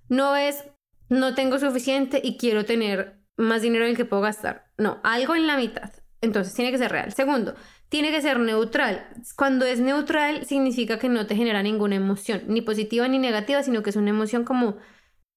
No 0.09 0.35
es 0.35 0.63
no 1.09 1.35
tengo 1.35 1.59
suficiente 1.59 2.19
y 2.23 2.37
quiero 2.37 2.65
tener 2.65 3.19
más 3.37 3.61
dinero 3.61 3.85
del 3.85 3.95
que 3.95 4.05
puedo 4.05 4.23
gastar. 4.23 4.71
No, 4.77 4.99
algo 5.03 5.35
en 5.35 5.45
la 5.45 5.57
mitad. 5.57 5.91
Entonces 6.21 6.53
tiene 6.53 6.71
que 6.71 6.77
ser 6.77 6.91
real. 6.91 7.13
Segundo, 7.13 7.53
tiene 7.93 8.09
que 8.09 8.23
ser 8.23 8.39
neutral. 8.39 9.07
Cuando 9.35 9.67
es 9.67 9.79
neutral 9.79 10.47
significa 10.47 10.97
que 10.97 11.09
no 11.09 11.27
te 11.27 11.35
genera 11.35 11.61
ninguna 11.61 11.93
emoción, 11.93 12.41
ni 12.47 12.59
positiva 12.61 13.07
ni 13.07 13.19
negativa, 13.19 13.61
sino 13.61 13.83
que 13.83 13.91
es 13.91 13.95
una 13.95 14.09
emoción 14.09 14.45
como, 14.45 14.77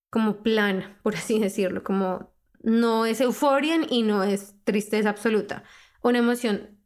como 0.09 0.43
plana, 0.43 0.99
por 1.03 1.17
así 1.17 1.39
decirlo, 1.39 1.85
como 1.85 2.33
no 2.63 3.05
es 3.05 3.21
euforia 3.21 3.77
y 3.91 4.01
no 4.01 4.25
es 4.25 4.55
tristeza 4.65 5.11
absoluta. 5.11 5.65
Una 6.01 6.21
emoción 6.21 6.79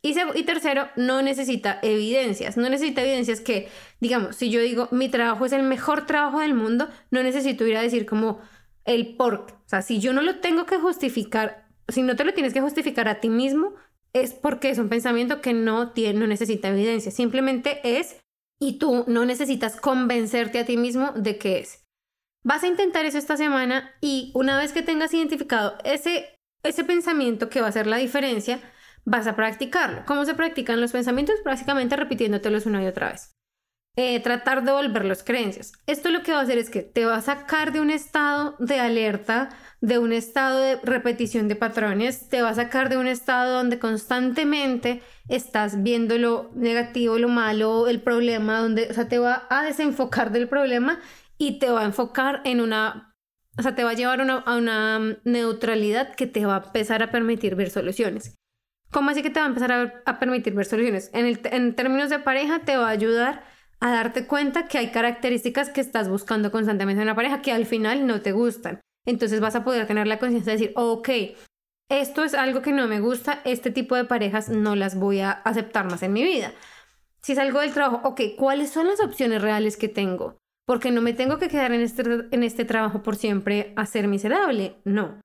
y, 0.00 0.14
y 0.34 0.42
tercero, 0.44 0.88
no 0.96 1.20
necesita 1.20 1.78
evidencias. 1.82 2.56
No 2.56 2.70
necesita 2.70 3.02
evidencias 3.02 3.42
que, 3.42 3.68
digamos, 4.00 4.36
si 4.36 4.48
yo 4.48 4.62
digo 4.62 4.88
mi 4.92 5.10
trabajo 5.10 5.44
es 5.44 5.52
el 5.52 5.62
mejor 5.62 6.06
trabajo 6.06 6.40
del 6.40 6.54
mundo, 6.54 6.88
no 7.10 7.22
necesito 7.22 7.66
ir 7.66 7.76
a 7.76 7.82
decir 7.82 8.06
como 8.06 8.40
el 8.86 9.14
por 9.14 9.34
O 9.34 9.62
sea, 9.66 9.82
si 9.82 10.00
yo 10.00 10.14
no 10.14 10.22
lo 10.22 10.40
tengo 10.40 10.64
que 10.64 10.78
justificar, 10.78 11.68
si 11.88 12.00
no 12.00 12.16
te 12.16 12.24
lo 12.24 12.32
tienes 12.32 12.54
que 12.54 12.62
justificar 12.62 13.08
a 13.08 13.20
ti 13.20 13.28
mismo, 13.28 13.74
es 14.14 14.32
porque 14.32 14.70
es 14.70 14.78
un 14.78 14.88
pensamiento 14.88 15.40
que 15.40 15.52
no, 15.52 15.92
tiene, 15.92 16.20
no 16.20 16.26
necesita 16.26 16.68
evidencia. 16.68 17.10
Simplemente 17.10 17.80
es 17.98 18.20
y 18.60 18.78
tú 18.78 19.04
no 19.08 19.24
necesitas 19.24 19.76
convencerte 19.76 20.58
a 20.58 20.66
ti 20.66 20.76
mismo 20.76 21.12
de 21.12 21.38
que 21.38 21.58
es. 21.58 21.84
Vas 22.44 22.62
a 22.62 22.68
intentar 22.68 23.06
eso 23.06 23.18
esta 23.18 23.36
semana 23.36 23.92
y 24.00 24.32
una 24.34 24.58
vez 24.58 24.72
que 24.72 24.82
tengas 24.82 25.14
identificado 25.14 25.78
ese, 25.84 26.36
ese 26.62 26.84
pensamiento 26.84 27.48
que 27.48 27.60
va 27.60 27.66
a 27.66 27.70
hacer 27.70 27.86
la 27.86 27.96
diferencia, 27.96 28.60
vas 29.04 29.26
a 29.26 29.36
practicarlo. 29.36 30.04
¿Cómo 30.06 30.24
se 30.24 30.34
practican 30.34 30.80
los 30.80 30.92
pensamientos? 30.92 31.36
Básicamente 31.44 31.96
repitiéndotelos 31.96 32.66
una 32.66 32.82
y 32.82 32.86
otra 32.86 33.10
vez. 33.10 33.32
Eh, 33.94 34.20
tratar 34.20 34.64
de 34.64 34.72
volver 34.72 35.04
las 35.04 35.22
creencias. 35.22 35.72
Esto 35.86 36.10
lo 36.10 36.22
que 36.22 36.32
va 36.32 36.38
a 36.38 36.42
hacer 36.44 36.56
es 36.56 36.70
que 36.70 36.80
te 36.80 37.04
va 37.04 37.16
a 37.16 37.20
sacar 37.20 37.72
de 37.72 37.80
un 37.80 37.90
estado 37.90 38.56
de 38.58 38.80
alerta, 38.80 39.50
de 39.82 39.98
un 39.98 40.14
estado 40.14 40.60
de 40.60 40.76
repetición 40.76 41.46
de 41.46 41.56
patrones, 41.56 42.30
te 42.30 42.40
va 42.40 42.48
a 42.48 42.54
sacar 42.54 42.88
de 42.88 42.96
un 42.96 43.06
estado 43.06 43.52
donde 43.52 43.78
constantemente 43.78 45.02
estás 45.28 45.82
viendo 45.82 46.16
lo 46.16 46.50
negativo, 46.54 47.18
lo 47.18 47.28
malo, 47.28 47.86
el 47.86 48.00
problema, 48.00 48.60
donde, 48.60 48.88
o 48.90 48.94
sea, 48.94 49.08
te 49.08 49.18
va 49.18 49.46
a 49.50 49.62
desenfocar 49.62 50.32
del 50.32 50.48
problema 50.48 50.98
y 51.36 51.58
te 51.58 51.68
va 51.68 51.82
a 51.82 51.84
enfocar 51.84 52.40
en 52.44 52.62
una, 52.62 53.14
o 53.58 53.62
sea, 53.62 53.74
te 53.74 53.84
va 53.84 53.90
a 53.90 53.94
llevar 53.94 54.22
a 54.22 54.56
una 54.56 55.18
neutralidad 55.24 56.14
que 56.14 56.26
te 56.26 56.46
va 56.46 56.56
a 56.56 56.64
empezar 56.64 57.02
a 57.02 57.10
permitir 57.10 57.56
ver 57.56 57.68
soluciones. 57.68 58.38
¿Cómo 58.90 59.10
así 59.10 59.22
que 59.22 59.28
te 59.28 59.40
va 59.40 59.46
a 59.46 59.48
empezar 59.50 60.02
a, 60.06 60.18
permitir 60.18 60.54
ver 60.54 60.64
soluciones? 60.64 61.10
En 61.12 61.74
términos 61.74 62.08
de 62.08 62.20
pareja, 62.20 62.60
te 62.60 62.78
va 62.78 62.88
a 62.88 62.90
ayudar 62.90 63.51
a 63.82 63.90
darte 63.90 64.28
cuenta 64.28 64.68
que 64.68 64.78
hay 64.78 64.92
características 64.92 65.68
que 65.68 65.80
estás 65.80 66.08
buscando 66.08 66.52
constantemente 66.52 67.02
en 67.02 67.08
una 67.08 67.16
pareja 67.16 67.42
que 67.42 67.50
al 67.50 67.66
final 67.66 68.06
no 68.06 68.20
te 68.20 68.30
gustan. 68.30 68.80
Entonces 69.04 69.40
vas 69.40 69.56
a 69.56 69.64
poder 69.64 69.88
tener 69.88 70.06
la 70.06 70.20
conciencia 70.20 70.52
de 70.52 70.58
decir, 70.58 70.72
ok, 70.76 71.08
esto 71.90 72.22
es 72.22 72.34
algo 72.34 72.62
que 72.62 72.72
no 72.72 72.86
me 72.86 73.00
gusta, 73.00 73.40
este 73.44 73.72
tipo 73.72 73.96
de 73.96 74.04
parejas 74.04 74.48
no 74.48 74.76
las 74.76 74.94
voy 74.94 75.18
a 75.18 75.32
aceptar 75.32 75.90
más 75.90 76.04
en 76.04 76.12
mi 76.12 76.22
vida. 76.22 76.52
Si 77.22 77.34
salgo 77.34 77.58
del 77.58 77.72
trabajo, 77.72 78.08
ok, 78.08 78.20
¿cuáles 78.38 78.70
son 78.70 78.86
las 78.86 79.00
opciones 79.00 79.42
reales 79.42 79.76
que 79.76 79.88
tengo? 79.88 80.38
Porque 80.64 80.92
no 80.92 81.02
me 81.02 81.12
tengo 81.12 81.38
que 81.38 81.48
quedar 81.48 81.72
en 81.72 81.80
este, 81.80 82.02
en 82.30 82.44
este 82.44 82.64
trabajo 82.64 83.02
por 83.02 83.16
siempre 83.16 83.72
a 83.74 83.84
ser 83.86 84.06
miserable, 84.06 84.76
no. 84.84 85.20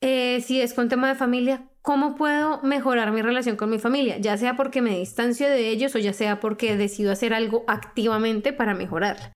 Eh, 0.00 0.40
si 0.40 0.62
es 0.62 0.72
con 0.72 0.88
tema 0.88 1.08
de 1.08 1.14
familia, 1.14 1.68
¿cómo 1.88 2.16
puedo 2.16 2.60
mejorar 2.60 3.12
mi 3.12 3.22
relación 3.22 3.56
con 3.56 3.70
mi 3.70 3.78
familia? 3.78 4.18
Ya 4.18 4.36
sea 4.36 4.56
porque 4.56 4.82
me 4.82 4.98
distancio 4.98 5.48
de 5.48 5.70
ellos 5.70 5.94
o 5.94 5.98
ya 5.98 6.12
sea 6.12 6.38
porque 6.38 6.76
decido 6.76 7.10
hacer 7.10 7.32
algo 7.32 7.64
activamente 7.66 8.52
para 8.52 8.74
mejorar. 8.74 9.32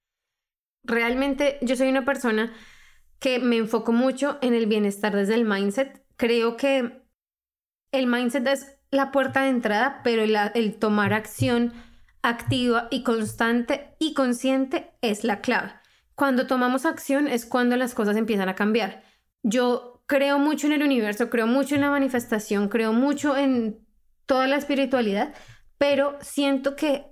Realmente 0.85 1.57
yo 1.63 1.77
soy 1.77 1.89
una 1.89 2.05
persona 2.05 2.53
que 3.19 3.39
me 3.39 3.57
enfoco 3.57 3.93
mucho 3.93 4.37
en 4.43 4.53
el 4.53 4.67
bienestar 4.67 5.17
desde 5.17 5.33
el 5.33 5.47
mindset. 5.47 6.05
Creo 6.19 6.59
que 6.59 7.03
el 7.91 8.07
mindset 8.07 8.47
es 8.47 8.79
la 8.91 9.13
puerta 9.13 9.45
de 9.45 9.49
entrada, 9.49 10.03
pero 10.05 10.23
el 10.23 10.79
tomar 10.79 11.15
acción 11.15 11.73
activa 12.21 12.87
y 12.91 13.03
constante 13.03 13.97
y 13.99 14.13
consciente 14.13 14.91
es 15.01 15.25
la 15.25 15.41
clave. 15.41 15.73
Cuando 16.15 16.47
tomamos 16.47 16.85
acción 16.85 17.29
es 17.29 17.47
cuando 17.47 17.79
las 17.79 17.95
cosas 17.95 18.19
empiezan 18.19 18.51
a 18.51 18.55
cambiar. 18.55 19.05
Yo 19.43 19.92
creo 20.07 20.39
mucho 20.39 20.67
en 20.67 20.75
el 20.75 20.83
universo, 20.83 21.31
creo 21.31 21.47
mucho 21.47 21.75
en 21.75 21.81
la 21.83 21.91
manifestación, 21.91 22.69
creo 22.69 22.93
mucho 22.93 23.37
en 23.37 23.87
toda 24.27 24.47
la 24.47 24.57
espiritualidad, 24.57 25.35
pero 25.79 26.17
siento 26.21 26.77
que 26.77 27.07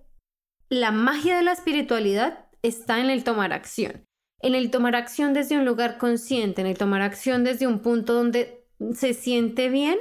la 0.68 0.92
magia 0.92 1.36
de 1.36 1.42
la 1.42 1.52
espiritualidad 1.52 2.46
está 2.62 3.00
en 3.00 3.10
el 3.10 3.24
tomar 3.24 3.52
acción, 3.52 4.04
en 4.40 4.54
el 4.54 4.70
tomar 4.70 4.94
acción 4.94 5.32
desde 5.32 5.58
un 5.58 5.64
lugar 5.64 5.98
consciente, 5.98 6.60
en 6.60 6.66
el 6.66 6.78
tomar 6.78 7.02
acción 7.02 7.44
desde 7.44 7.66
un 7.66 7.80
punto 7.80 8.14
donde 8.14 8.64
se 8.94 9.14
siente 9.14 9.68
bien 9.68 9.98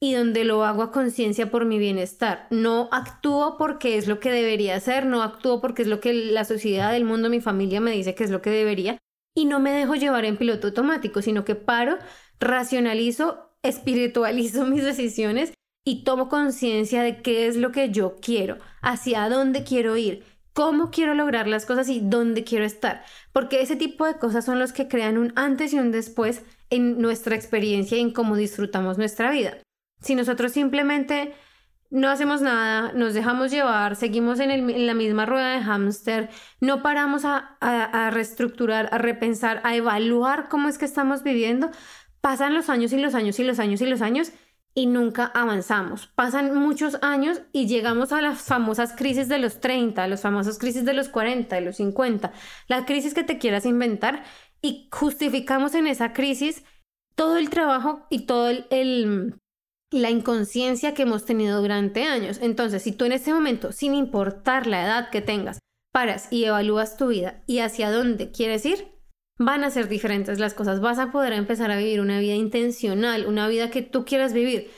y 0.00 0.14
donde 0.14 0.44
lo 0.44 0.64
hago 0.64 0.82
a 0.82 0.92
conciencia 0.92 1.50
por 1.50 1.64
mi 1.64 1.78
bienestar. 1.78 2.46
No 2.50 2.88
actúo 2.92 3.56
porque 3.58 3.98
es 3.98 4.06
lo 4.06 4.20
que 4.20 4.30
debería 4.30 4.76
hacer, 4.76 5.06
no 5.06 5.22
actúo 5.22 5.60
porque 5.60 5.82
es 5.82 5.88
lo 5.88 6.00
que 6.00 6.12
la 6.12 6.44
sociedad, 6.44 6.94
el 6.94 7.04
mundo, 7.04 7.30
mi 7.30 7.40
familia 7.40 7.80
me 7.80 7.90
dice 7.90 8.14
que 8.14 8.24
es 8.24 8.30
lo 8.30 8.40
que 8.40 8.50
debería, 8.50 8.98
y 9.34 9.44
no 9.44 9.60
me 9.60 9.72
dejo 9.72 9.94
llevar 9.94 10.24
en 10.24 10.36
piloto 10.36 10.68
automático, 10.68 11.22
sino 11.22 11.44
que 11.44 11.54
paro, 11.54 11.98
racionalizo, 12.40 13.52
espiritualizo 13.62 14.66
mis 14.66 14.84
decisiones 14.84 15.52
y 15.84 16.04
tomo 16.04 16.28
conciencia 16.28 17.02
de 17.02 17.22
qué 17.22 17.46
es 17.46 17.56
lo 17.56 17.72
que 17.72 17.90
yo 17.90 18.16
quiero, 18.20 18.58
hacia 18.82 19.28
dónde 19.28 19.64
quiero 19.64 19.96
ir, 19.96 20.24
cómo 20.52 20.90
quiero 20.90 21.14
lograr 21.14 21.46
las 21.46 21.66
cosas 21.66 21.88
y 21.88 22.00
dónde 22.00 22.44
quiero 22.44 22.64
estar. 22.64 23.04
Porque 23.32 23.62
ese 23.62 23.76
tipo 23.76 24.04
de 24.04 24.18
cosas 24.18 24.44
son 24.44 24.58
los 24.58 24.72
que 24.72 24.88
crean 24.88 25.16
un 25.16 25.32
antes 25.36 25.72
y 25.72 25.78
un 25.78 25.92
después 25.92 26.42
en 26.68 27.00
nuestra 27.00 27.36
experiencia 27.36 27.96
y 27.96 28.00
en 28.00 28.12
cómo 28.12 28.36
disfrutamos 28.36 28.98
nuestra 28.98 29.30
vida. 29.30 29.56
Si 30.00 30.14
nosotros 30.14 30.52
simplemente 30.52 31.32
no 31.90 32.08
hacemos 32.10 32.42
nada, 32.42 32.92
nos 32.92 33.14
dejamos 33.14 33.50
llevar, 33.50 33.96
seguimos 33.96 34.40
en, 34.40 34.86
la 34.86 34.94
misma 34.94 35.24
rueda 35.26 35.52
de 35.52 35.62
hámster, 35.62 36.28
no 36.60 36.82
paramos 36.82 37.24
a, 37.24 38.10
reestructurar, 38.12 38.88
a 38.92 38.98
repensar, 38.98 39.60
a 39.64 39.74
evaluar 39.74 40.48
cómo 40.48 40.68
es 40.68 40.78
que 40.78 40.84
estamos 40.84 41.22
viviendo. 41.22 41.70
Pasan 42.20 42.54
los 42.54 42.68
años 42.68 42.92
y 42.92 42.98
los 42.98 43.14
años 43.14 43.38
y 43.38 43.44
los 43.44 43.58
años 43.58 43.80
y 43.80 43.86
los 43.86 44.02
años 44.02 44.32
y 44.74 44.86
nunca 44.86 45.26
avanzamos. 45.34 46.08
Pasan 46.08 46.54
muchos 46.54 46.98
años 47.00 47.40
y 47.52 47.66
llegamos 47.66 48.12
a 48.12 48.20
las 48.20 48.42
famosas 48.42 48.92
crisis 48.94 49.28
de 49.28 49.38
los 49.38 49.60
30, 49.60 50.06
las 50.08 50.22
famosas 50.22 50.58
crisis 50.58 50.84
de 50.84 50.92
los 50.92 51.08
40, 51.08 51.56
de 51.56 51.62
los 51.62 51.76
50, 51.76 52.32
la 52.68 52.84
crisis 52.84 53.14
que 53.14 53.24
te 53.24 53.38
quieras 53.38 53.64
inventar 53.64 54.24
y 54.60 54.88
justificamos 54.92 55.74
en 55.74 55.86
esa 55.86 56.12
crisis 56.12 56.64
todo 57.14 57.38
el 57.38 57.50
trabajo 57.50 58.06
y 58.10 58.26
todo 58.26 58.50
el 58.50 59.40
la 59.90 60.10
inconsciencia 60.10 60.94
que 60.94 61.02
hemos 61.02 61.24
tenido 61.24 61.60
durante 61.60 62.04
años. 62.04 62.38
Entonces, 62.42 62.82
si 62.82 62.92
tú 62.92 63.04
en 63.04 63.12
este 63.12 63.32
momento, 63.32 63.72
sin 63.72 63.94
importar 63.94 64.66
la 64.66 64.84
edad 64.84 65.10
que 65.10 65.22
tengas, 65.22 65.58
paras 65.92 66.28
y 66.30 66.44
evalúas 66.44 66.96
tu 66.96 67.08
vida 67.08 67.42
y 67.46 67.60
hacia 67.60 67.90
dónde 67.90 68.30
quieres 68.30 68.66
ir, 68.66 68.92
van 69.38 69.64
a 69.64 69.70
ser 69.70 69.88
diferentes 69.88 70.38
las 70.38 70.54
cosas. 70.54 70.80
Vas 70.80 70.98
a 70.98 71.10
poder 71.10 71.32
empezar 71.32 71.70
a 71.70 71.78
vivir 71.78 72.00
una 72.00 72.18
vida 72.18 72.34
intencional, 72.34 73.26
una 73.26 73.48
vida 73.48 73.70
que 73.70 73.82
tú 73.82 74.04
quieras 74.04 74.32
vivir. 74.32 74.70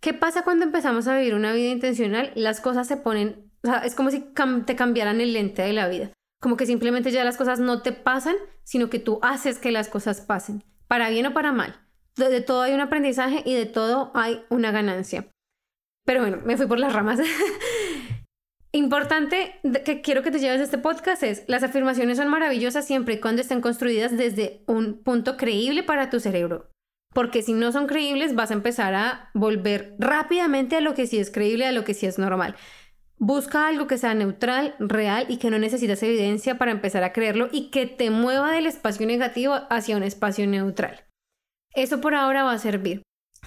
¿Qué 0.00 0.14
pasa 0.14 0.42
cuando 0.42 0.64
empezamos 0.64 1.06
a 1.06 1.16
vivir 1.16 1.34
una 1.34 1.52
vida 1.52 1.68
intencional? 1.68 2.32
Las 2.34 2.60
cosas 2.60 2.88
se 2.88 2.96
ponen, 2.96 3.50
o 3.62 3.68
sea, 3.68 3.78
es 3.78 3.94
como 3.94 4.10
si 4.10 4.24
te 4.66 4.76
cambiaran 4.76 5.20
el 5.20 5.32
lente 5.32 5.62
de 5.62 5.72
la 5.72 5.88
vida. 5.88 6.10
como 6.40 6.56
que 6.56 6.66
simplemente 6.66 7.10
ya 7.10 7.24
las 7.24 7.36
cosas 7.36 7.60
no 7.60 7.82
te 7.82 7.92
pasan, 7.92 8.36
sino 8.62 8.90
que 8.90 8.98
tú 8.98 9.18
haces 9.22 9.58
que 9.58 9.72
las 9.72 9.88
cosas 9.88 10.20
pasen, 10.20 10.64
para 10.86 11.10
bien 11.10 11.26
o 11.26 11.34
para 11.34 11.50
mal. 11.50 11.85
De, 12.16 12.40
todo 12.40 12.62
hay 12.62 12.72
un 12.72 12.80
aprendizaje 12.80 13.42
y 13.44 13.54
de 13.54 13.66
todo 13.66 14.10
hay 14.14 14.42
una 14.48 14.70
ganancia. 14.70 15.28
Pero 16.06 16.20
bueno, 16.20 16.38
me 16.44 16.56
fui 16.56 16.66
por 16.66 16.78
las 16.78 16.92
ramas. 16.92 17.20
Importante 18.72 19.60
que 19.84 20.00
quiero 20.00 20.22
que 20.22 20.30
te 20.30 20.38
lleves 20.38 20.60
este 20.60 20.78
podcast 20.78 21.22
es, 21.22 21.44
las 21.46 21.62
afirmaciones 21.62 22.18
son 22.18 22.28
maravillosas 22.28 22.86
siempre 22.86 23.14
y 23.14 23.20
cuando 23.20 23.42
estén 23.42 23.60
construidas 23.60 24.16
desde 24.16 24.62
un 24.66 25.02
punto 25.02 25.36
creíble 25.36 25.82
para 25.82 26.10
tu 26.10 26.20
cerebro. 26.20 26.70
Porque 27.12 27.42
si 27.42 27.54
no 27.54 27.72
son 27.72 27.86
creíbles 27.86 28.34
vas 28.34 28.50
a 28.50 28.54
empezar 28.54 28.94
a 28.94 29.30
volver 29.32 29.94
rápidamente 29.98 30.76
a 30.76 30.80
lo 30.80 30.94
que 30.94 31.06
sí 31.06 31.18
es 31.18 31.30
creíble, 31.30 31.66
a 31.66 31.72
lo 31.72 31.84
que 31.84 31.94
sí 31.94 32.06
es 32.06 32.18
normal. 32.18 32.56
Busca 33.18 33.66
algo 33.66 33.86
que 33.86 33.96
sea 33.96 34.14
neutral, 34.14 34.74
real 34.78 35.24
y 35.28 35.38
que 35.38 35.50
no 35.50 35.58
necesitas 35.58 36.02
evidencia 36.02 36.58
para 36.58 36.72
empezar 36.72 37.02
a 37.02 37.14
creerlo 37.14 37.48
y 37.50 37.70
que 37.70 37.86
te 37.86 38.10
mueva 38.10 38.52
del 38.52 38.66
espacio 38.66 39.06
negativo 39.06 39.54
hacia 39.70 39.96
un 39.96 40.02
espacio 40.02 40.46
neutral. 40.46 41.06
Eso 41.76 42.00
por 42.00 42.14
ahora 42.14 42.42
va 42.42 42.52
a 42.52 42.58
servir. 42.58 43.02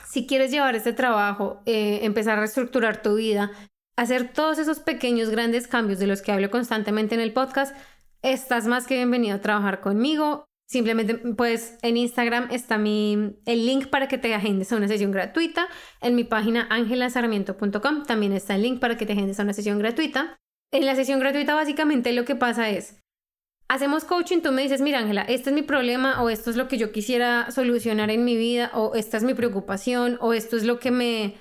Si 0.08 0.28
quieres 0.28 0.52
llevar 0.52 0.76
este 0.76 0.94
trabajo, 0.94 1.62
eh, 1.66 2.00
empezar 2.04 2.38
a 2.38 2.42
reestructurar 2.42 3.02
tu 3.02 3.16
vida, 3.16 3.52
hacer 3.98 4.32
todos 4.32 4.60
esos 4.60 4.80
pequeños, 4.80 5.30
grandes 5.30 5.68
cambios 5.68 6.00
de 6.00 6.08
los 6.08 6.22
que 6.22 6.32
hablo 6.32 6.50
constantemente 6.52 7.16
en 7.16 7.22
el 7.22 7.34
podcast, 7.34 7.76
estás 8.22 8.68
más 8.68 8.86
que 8.86 8.96
bienvenido 8.96 9.36
a 9.36 9.42
trabajar 9.42 9.82
conmigo. 9.82 10.46
Simplemente, 10.68 11.16
pues 11.16 11.80
en 11.82 11.98
Instagram 11.98 12.50
está 12.52 12.78
mi, 12.78 13.36
el 13.46 13.66
link 13.66 13.88
para 13.88 14.08
que 14.08 14.20
te 14.20 14.34
agendes 14.36 14.72
a 14.72 14.78
una 14.78 14.88
sesión 14.88 15.12
gratuita. 15.12 15.68
En 16.00 16.16
mi 16.16 16.24
página 16.24 16.68
angelasarmiento.com 16.70 18.04
también 18.06 18.34
está 18.34 18.54
el 18.54 18.62
link 18.62 18.80
para 18.80 18.96
que 18.96 19.08
te 19.08 19.14
agendes 19.14 19.40
a 19.40 19.44
una 19.44 19.54
sesión 19.54 19.80
gratuita. 19.80 20.38
En 20.72 20.86
la 20.86 20.96
sesión 20.96 21.20
gratuita 21.20 21.56
básicamente 21.56 22.14
lo 22.14 22.26
que 22.26 22.36
pasa 22.36 22.70
es, 22.70 23.02
hacemos 23.70 24.04
coaching, 24.04 24.42
tú 24.42 24.52
me 24.52 24.64
dices, 24.64 24.82
mira 24.82 25.00
Ángela, 25.00 25.22
este 25.22 25.52
es 25.52 25.56
mi 25.56 25.62
problema 25.62 26.22
o 26.22 26.30
esto 26.30 26.50
es 26.50 26.58
lo 26.58 26.68
que 26.68 26.78
yo 26.78 26.92
quisiera 26.92 27.50
solucionar 27.52 28.12
en 28.12 28.26
mi 28.26 28.36
vida 28.36 28.72
o 28.74 28.96
esta 28.96 29.18
es 29.18 29.24
mi 29.24 29.34
preocupación 29.34 30.18
o 30.20 30.34
esto 30.34 30.58
es 30.58 30.66
lo 30.66 30.80
que 30.80 30.92
me 30.92 31.36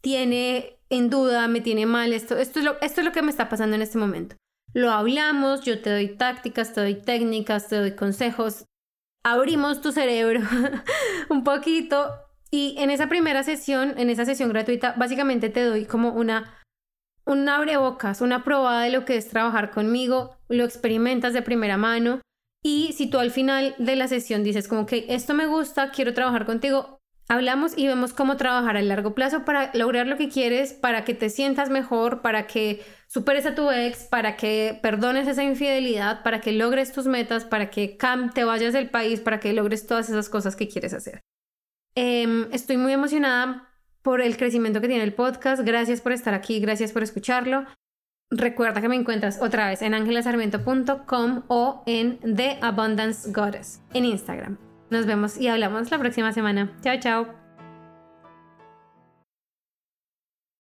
tiene 0.00 0.78
en 0.90 1.10
duda, 1.10 1.48
me 1.48 1.60
tiene 1.60 1.86
mal, 1.86 2.12
esto, 2.12 2.36
esto, 2.36 2.60
es 2.60 2.64
lo, 2.64 2.80
esto 2.80 3.00
es 3.00 3.06
lo 3.06 3.12
que 3.12 3.22
me 3.22 3.30
está 3.30 3.48
pasando 3.48 3.74
en 3.74 3.82
este 3.82 3.98
momento 3.98 4.36
lo 4.74 4.90
hablamos, 4.90 5.62
yo 5.62 5.80
te 5.80 5.90
doy 5.90 6.16
tácticas, 6.16 6.74
te 6.74 6.80
doy 6.80 6.96
técnicas, 6.96 7.68
te 7.68 7.76
doy 7.76 7.92
consejos, 7.94 8.66
abrimos 9.24 9.80
tu 9.80 9.92
cerebro 9.92 10.40
un 11.30 11.44
poquito 11.44 12.12
y 12.50 12.74
en 12.78 12.90
esa 12.90 13.08
primera 13.08 13.44
sesión, 13.44 13.94
en 13.96 14.10
esa 14.10 14.24
sesión 14.24 14.50
gratuita, 14.50 14.94
básicamente 14.98 15.48
te 15.48 15.62
doy 15.62 15.86
como 15.86 16.10
una 16.10 16.58
un 17.26 17.48
abrebocas, 17.48 18.20
una 18.20 18.44
probada 18.44 18.82
de 18.82 18.90
lo 18.90 19.04
que 19.04 19.16
es 19.16 19.28
trabajar 19.28 19.70
conmigo, 19.70 20.36
lo 20.48 20.64
experimentas 20.64 21.32
de 21.32 21.42
primera 21.42 21.76
mano 21.76 22.20
y 22.62 22.94
si 22.94 23.08
tú 23.08 23.18
al 23.18 23.30
final 23.30 23.74
de 23.78 23.96
la 23.96 24.08
sesión 24.08 24.42
dices 24.42 24.68
como 24.68 24.86
que 24.86 25.06
esto 25.08 25.34
me 25.34 25.46
gusta, 25.46 25.90
quiero 25.90 26.14
trabajar 26.14 26.46
contigo, 26.46 26.98
hablamos 27.28 27.76
y 27.76 27.86
vemos 27.86 28.14
cómo 28.14 28.36
trabajar 28.36 28.76
a 28.76 28.82
largo 28.82 29.14
plazo 29.14 29.44
para 29.44 29.70
lograr 29.74 30.06
lo 30.06 30.16
que 30.16 30.28
quieres, 30.28 30.72
para 30.72 31.04
que 31.04 31.14
te 31.14 31.28
sientas 31.28 31.68
mejor, 31.68 32.22
para 32.22 32.46
que 32.46 32.82
superes 33.06 33.44
a 33.46 33.54
tu 33.54 33.70
ex, 33.70 34.04
para 34.04 34.36
que 34.36 34.78
perdones 34.82 35.28
esa 35.28 35.44
infidelidad, 35.44 36.22
para 36.22 36.40
que 36.40 36.52
logres 36.52 36.92
tus 36.92 37.06
metas, 37.06 37.44
para 37.44 37.70
que 37.70 37.98
te 38.34 38.44
vayas 38.44 38.72
del 38.72 38.90
país, 38.90 39.20
para 39.20 39.40
que 39.40 39.52
logres 39.52 39.86
todas 39.86 40.08
esas 40.08 40.28
cosas 40.28 40.56
que 40.56 40.68
quieres 40.68 40.94
hacer. 40.94 41.20
Em, 41.94 42.48
estoy 42.52 42.76
muy 42.76 42.92
emocionada 42.92 43.73
por 44.04 44.20
el 44.20 44.36
crecimiento 44.36 44.80
que 44.80 44.86
tiene 44.86 45.02
el 45.02 45.14
podcast. 45.14 45.62
Gracias 45.64 46.00
por 46.00 46.12
estar 46.12 46.34
aquí, 46.34 46.60
gracias 46.60 46.92
por 46.92 47.02
escucharlo. 47.02 47.64
Recuerda 48.30 48.80
que 48.80 48.88
me 48.88 48.96
encuentras 48.96 49.40
otra 49.40 49.68
vez 49.68 49.82
en 49.82 49.94
angelasarmiento.com 49.94 51.42
o 51.48 51.82
en 51.86 52.18
The 52.20 52.58
Abundance 52.60 53.32
Goddess 53.32 53.82
en 53.94 54.04
Instagram. 54.04 54.58
Nos 54.90 55.06
vemos 55.06 55.38
y 55.38 55.48
hablamos 55.48 55.90
la 55.90 55.98
próxima 55.98 56.32
semana. 56.32 56.76
Chao, 56.82 56.98
chao. 57.00 57.43